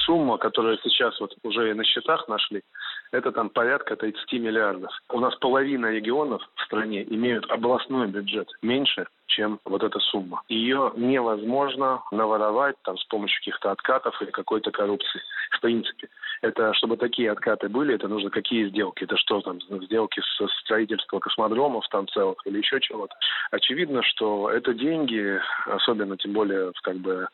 Сумма, 0.05 0.37
которую 0.37 0.77
сейчас 0.83 1.19
вот 1.19 1.35
уже 1.43 1.73
на 1.73 1.83
счетах 1.83 2.27
нашли, 2.27 2.63
это 3.11 3.31
там 3.31 3.49
порядка 3.49 3.95
30 3.95 4.33
миллиардов. 4.33 4.91
У 5.09 5.19
нас 5.19 5.35
половина 5.35 5.87
регионов 5.87 6.41
в 6.55 6.61
стране 6.63 7.03
имеют 7.03 7.49
областной 7.49 8.07
бюджет 8.07 8.49
меньше, 8.61 9.07
чем 9.27 9.59
вот 9.65 9.83
эта 9.83 9.99
сумма. 9.99 10.41
Ее 10.49 10.91
невозможно 10.95 12.01
наворовать 12.11 12.75
там 12.83 12.97
с 12.97 13.03
помощью 13.05 13.39
каких-то 13.39 13.71
откатов 13.71 14.19
или 14.21 14.31
какой-то 14.31 14.71
коррупции. 14.71 15.21
В 15.51 15.61
принципе, 15.61 16.09
это 16.41 16.73
чтобы 16.73 16.97
такие 16.97 17.31
откаты 17.31 17.69
были, 17.69 17.95
это 17.95 18.07
нужно 18.07 18.29
какие 18.29 18.69
сделки? 18.69 19.03
Это 19.03 19.17
что 19.17 19.41
там, 19.41 19.59
сделки 19.61 20.21
со 20.37 20.47
строительства 20.63 21.19
космодромов 21.19 21.87
там 21.89 22.07
целых 22.07 22.37
или 22.45 22.57
еще 22.59 22.79
чего-то? 22.79 23.15
Очевидно, 23.51 24.03
что 24.03 24.49
это 24.49 24.73
деньги, 24.73 25.39
особенно 25.65 26.17
тем 26.17 26.33
более 26.33 26.71
как 26.83 26.97
бы 26.97 27.27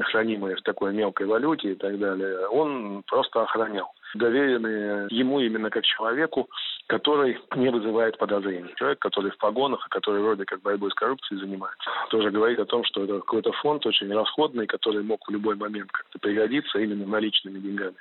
хранимые 0.00 0.56
в 0.56 0.62
такой 0.62 0.92
мелкой 0.92 1.26
валюте 1.26 1.72
и 1.72 1.74
так 1.74 1.98
далее, 1.98 2.46
он 2.48 3.02
просто 3.06 3.42
охранял 3.42 3.92
доверенные 4.14 5.08
ему 5.10 5.40
именно 5.40 5.70
как 5.70 5.84
человеку, 5.84 6.48
который 6.86 7.38
не 7.56 7.68
вызывает 7.70 8.18
подозрений. 8.18 8.72
Человек, 8.76 8.98
который 8.98 9.30
в 9.30 9.38
погонах, 9.38 9.86
который 9.90 10.22
вроде 10.22 10.44
как 10.44 10.62
борьбой 10.62 10.90
с 10.90 10.94
коррупцией 10.94 11.35
занимается. 11.38 11.90
Тоже 12.10 12.30
говорит 12.30 12.58
о 12.58 12.66
том, 12.66 12.84
что 12.84 13.04
это 13.04 13.20
какой-то 13.20 13.52
фонд 13.52 13.86
очень 13.86 14.12
расходный, 14.12 14.66
который 14.66 15.02
мог 15.02 15.26
в 15.26 15.30
любой 15.30 15.56
момент 15.56 15.90
как-то 15.90 16.18
пригодиться 16.18 16.78
именно 16.78 17.06
наличными 17.06 17.58
деньгами. 17.58 17.96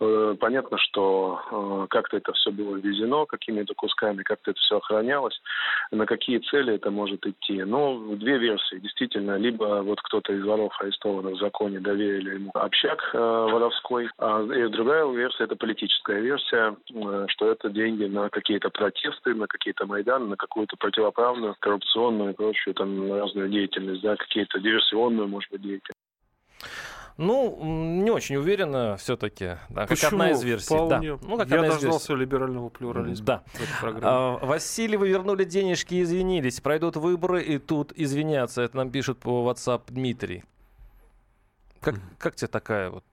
Э, 0.00 0.36
понятно, 0.38 0.78
что 0.78 1.40
э, 1.50 1.86
как-то 1.90 2.16
это 2.16 2.32
все 2.32 2.50
было 2.50 2.76
ввезено, 2.76 3.26
какими-то 3.26 3.74
кусками, 3.74 4.22
как-то 4.22 4.52
это 4.52 4.60
все 4.60 4.78
охранялось, 4.78 5.40
на 5.90 6.06
какие 6.06 6.38
цели 6.38 6.74
это 6.74 6.90
может 6.90 7.26
идти. 7.26 7.62
Но 7.64 7.98
две 8.16 8.38
версии. 8.38 8.76
Действительно, 8.76 9.36
либо 9.36 9.82
вот 9.82 10.00
кто-то 10.02 10.32
из 10.32 10.44
воров 10.44 10.72
арестованных 10.80 11.34
в 11.34 11.40
законе 11.40 11.80
доверили 11.80 12.34
ему 12.34 12.50
общак 12.54 13.10
э, 13.12 13.18
воровской, 13.18 14.08
а 14.18 14.42
и 14.42 14.68
другая 14.68 15.06
версия 15.10 15.44
это 15.44 15.56
политическая 15.56 16.20
версия, 16.20 16.76
что 17.28 17.50
это 17.50 17.70
деньги 17.70 18.04
на 18.04 18.28
какие-то 18.28 18.70
протесты, 18.70 19.34
на 19.34 19.46
какие-то 19.46 19.86
Майданы, 19.86 20.26
на 20.26 20.36
какую-то 20.36 20.76
противоправную, 20.76 21.56
коррупционную 21.58 22.30
и 22.30 22.36
прочую 22.36 22.69
там 22.72 23.12
разную 23.12 23.48
деятельность, 23.48 24.02
да, 24.02 24.16
какие-то 24.16 24.58
диверсионную, 24.60 25.28
может 25.28 25.50
быть, 25.50 25.62
деятельность. 25.62 25.98
Ну, 27.16 27.58
не 28.02 28.10
очень 28.10 28.36
уверенно 28.36 28.96
все-таки. 28.96 29.58
Да, 29.68 29.86
как 29.86 30.02
одна 30.04 30.30
из 30.30 30.42
версий. 30.42 30.74
Вполне. 30.74 31.16
Да. 31.16 31.28
Ну, 31.28 31.36
как 31.36 31.48
Я 31.50 31.60
дождался 31.62 32.14
либерального 32.14 32.70
плюрализма. 32.70 33.26
Да. 33.26 33.44
А, 33.82 34.38
Васильевы 34.38 35.06
вернули 35.06 35.44
денежки 35.44 35.96
и 35.96 36.02
извинились. 36.02 36.62
Пройдут 36.62 36.96
выборы 36.96 37.42
и 37.42 37.58
тут 37.58 37.92
извинятся. 37.94 38.62
Это 38.62 38.78
нам 38.78 38.90
пишет 38.90 39.18
по 39.18 39.50
WhatsApp 39.50 39.82
Дмитрий. 39.88 40.44
Как, 41.80 41.96
как 42.18 42.36
тебе 42.36 42.48
такая 42.48 42.88
вот 42.88 43.04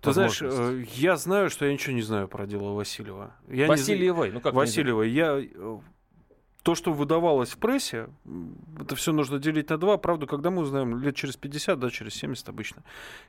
ты 0.00 0.12
знаешь, 0.12 0.40
э, 0.40 0.84
я 0.92 1.16
знаю, 1.16 1.50
что 1.50 1.66
я 1.66 1.72
ничего 1.72 1.94
не 1.94 2.02
знаю 2.02 2.28
про 2.28 2.46
дело 2.46 2.74
Васильева. 2.74 3.32
Я 3.48 3.66
Васильевой, 3.66 4.28
не... 4.28 4.34
ну 4.34 4.40
как 4.40 4.54
Васильевой. 4.54 5.10
Я 5.10 5.42
то, 6.66 6.74
что 6.74 6.92
выдавалось 6.92 7.50
в 7.50 7.58
прессе, 7.58 8.08
это 8.80 8.96
все 8.96 9.12
нужно 9.12 9.38
делить 9.38 9.70
на 9.70 9.78
два. 9.78 9.98
Правда, 9.98 10.26
когда 10.26 10.50
мы 10.50 10.62
узнаем, 10.62 10.98
лет 10.98 11.14
через 11.14 11.36
50, 11.36 11.78
да, 11.78 11.90
через 11.90 12.14
70 12.14 12.48
обычно. 12.48 12.82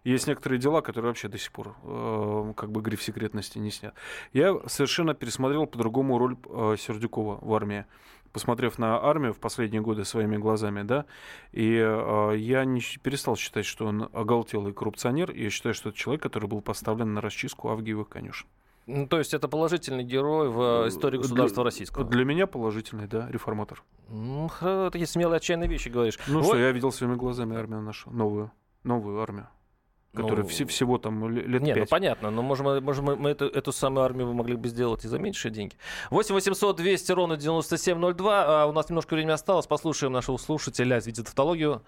Есть 0.04 0.26
некоторые 0.26 0.58
дела, 0.58 0.82
которые 0.82 1.12
вообще 1.12 1.28
до 1.28 1.38
сих 1.38 1.52
пор 1.52 1.76
э, 1.84 2.54
как 2.58 2.72
бы 2.72 2.82
гриф 2.82 3.04
секретности 3.04 3.60
не 3.60 3.70
снят. 3.70 3.94
Я 4.34 4.60
совершенно 4.66 5.14
пересмотрел 5.14 5.68
по-другому 5.68 6.18
роль 6.18 6.36
э, 6.50 6.78
Сердюкова 6.80 7.38
в 7.40 7.54
армии 7.54 7.86
посмотрев 8.34 8.80
на 8.80 9.00
армию 9.00 9.34
в 9.34 9.40
последние 9.40 9.82
годы 9.82 10.04
своими 10.04 10.38
глазами, 10.38 10.82
да, 10.82 11.06
и 11.52 11.76
э, 11.78 12.34
я 12.38 12.66
не 12.66 12.82
перестал 13.04 13.36
считать, 13.36 13.66
что 13.66 13.86
он 13.86 14.10
оголтелый 14.14 14.74
коррупционер, 14.74 15.30
и 15.32 15.44
я 15.44 15.50
считаю, 15.52 15.76
что 15.76 15.90
это 15.90 15.98
человек, 15.98 16.24
который 16.24 16.50
был 16.50 16.62
поставлен 16.62 17.14
на 17.14 17.22
расчистку 17.22 17.70
Авгиевых 17.70 18.10
конюшен. 18.10 18.48
Ну, 18.88 19.06
то 19.06 19.18
есть 19.20 19.34
это 19.34 19.50
положительный 19.50 20.04
герой 20.04 20.50
в 20.50 20.86
э, 20.86 20.88
истории 20.88 21.18
государства 21.18 21.64
для, 21.64 21.66
российского? 21.66 22.06
Для 22.06 22.24
меня 22.24 22.48
положительный, 22.48 23.08
да, 23.08 23.28
реформатор. 23.30 23.84
Ну, 24.08 24.50
такие 24.92 25.06
смелые, 25.06 25.38
отчаянные 25.38 25.70
вещи 25.70 25.90
говоришь. 25.90 26.18
Ну 26.28 26.40
вот. 26.40 26.48
что, 26.48 26.58
я 26.58 26.72
видел 26.72 26.92
своими 26.94 27.16
глазами 27.16 27.58
армию 27.58 27.82
нашу, 27.82 28.10
новую, 28.12 28.52
новую 28.84 29.22
армию 29.22 29.50
которая 30.18 30.44
ну, 30.44 30.50
вс- 30.50 30.66
всего 30.66 30.98
там 30.98 31.30
лет 31.30 31.62
Не, 31.62 31.74
5. 31.74 31.78
ну 31.78 31.86
понятно, 31.86 32.32
но 32.32 32.42
можем, 32.42 32.84
можем 32.84 33.06
мы 33.06 33.30
эту, 33.30 33.46
эту 33.46 33.72
самую 33.72 34.04
армию 34.04 34.34
могли 34.34 34.56
бы 34.56 34.68
сделать 34.68 35.06
и 35.06 35.08
за 35.08 35.20
меньшие 35.20 35.52
деньги. 35.52 35.76
8 36.10 36.34
800 36.34 36.76
200 36.76 37.12
ровно 37.12 37.38
9702. 37.38 38.64
А 38.64 38.66
у 38.66 38.72
нас 38.72 38.90
немножко 38.90 39.14
времени 39.14 39.32
осталось. 39.32 39.68
Послушаем 39.68 40.14
нашего 40.14 40.38
слушателя, 40.38 41.00
видит 41.00 41.26
тавтологию. 41.26 41.84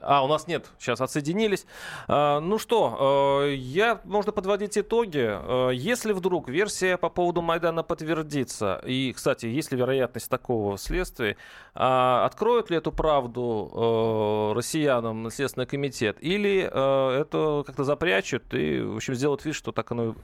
А, 0.00 0.24
у 0.24 0.28
нас 0.28 0.46
нет, 0.46 0.70
сейчас 0.78 1.00
отсоединились. 1.00 1.66
А, 2.08 2.40
ну 2.40 2.58
что, 2.58 3.44
э, 3.44 3.54
я, 3.54 4.00
можно 4.04 4.32
подводить 4.32 4.78
итоги. 4.78 5.20
Э, 5.20 5.70
если 5.74 6.12
вдруг 6.12 6.48
версия 6.48 6.96
по 6.96 7.10
поводу 7.10 7.42
Майдана 7.42 7.82
подтвердится, 7.82 8.80
и, 8.86 9.12
кстати, 9.12 9.46
есть 9.46 9.72
ли 9.72 9.78
вероятность 9.78 10.30
такого 10.30 10.78
следствия, 10.78 11.36
а, 11.74 12.24
откроют 12.24 12.70
ли 12.70 12.78
эту 12.78 12.92
правду 12.92 14.52
э, 14.52 14.56
россиянам 14.56 15.30
Следственный 15.30 15.66
комитет, 15.66 16.16
или 16.20 16.60
это 16.60 17.62
как-то 17.66 17.84
запрячут 17.84 18.54
и, 18.54 18.80
в 18.80 18.96
общем, 18.96 19.14
сделают 19.14 19.44
вид, 19.44 19.54
что 19.54 19.72
так 19.72 19.90
оно... 19.92 20.14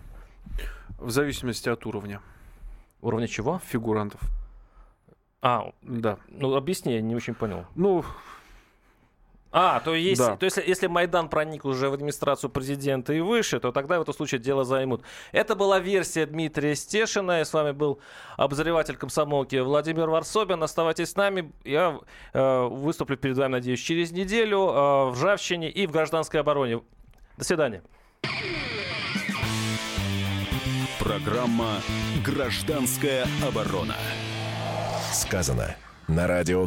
В 0.99 1.11
зависимости 1.11 1.69
от 1.69 1.85
уровня. 1.85 2.23
Уровня 3.03 3.29
чего? 3.29 3.61
Фигурантов. 3.67 4.21
А, 5.43 5.73
да. 5.83 6.19
Ну, 6.29 6.55
объясни, 6.55 6.95
я 6.95 7.01
не 7.01 7.15
очень 7.15 7.35
понял. 7.35 7.67
Ну, 7.75 8.05
а, 9.59 9.81
то, 9.81 9.95
есть, 9.95 10.21
да. 10.21 10.37
то 10.37 10.45
есть, 10.45 10.59
если 10.59 10.87
Майдан 10.87 11.31
проник 11.31 11.65
уже 11.65 11.89
в 11.89 11.95
администрацию 11.95 12.51
президента 12.51 13.15
и 13.15 13.21
выше, 13.21 13.59
то 13.59 13.73
тогда 13.73 13.99
в 13.99 14.03
этом 14.03 14.13
случае 14.13 14.39
дело 14.39 14.65
займут. 14.65 15.01
Это 15.33 15.55
была 15.55 15.79
версия 15.79 16.27
Дмитрия 16.27 16.77
Стешина. 16.77 17.39
Я 17.39 17.47
с 17.47 17.55
вами 17.55 17.71
был 17.71 17.99
обозреватель 18.37 18.99
комсомолки 18.99 19.57
Владимир 19.57 20.11
Варсобин. 20.11 20.63
Оставайтесь 20.63 21.09
с 21.09 21.17
нами. 21.17 21.53
Я 21.65 21.99
э, 22.35 22.67
выступлю 22.67 23.17
перед 23.17 23.39
вами, 23.39 23.53
надеюсь, 23.53 23.81
через 23.81 24.11
неделю 24.13 24.59
э, 24.59 25.11
в 25.11 25.13
Ржавчине 25.15 25.71
и 25.71 25.87
в 25.87 25.91
гражданской 25.91 26.41
обороне. 26.41 26.83
До 27.39 27.45
свидания. 27.45 27.83
Программа 30.99 31.81
«Гражданская 32.23 33.27
оборона». 33.43 33.97
Сказано 35.15 35.77
на 36.09 36.27
радио 36.27 36.63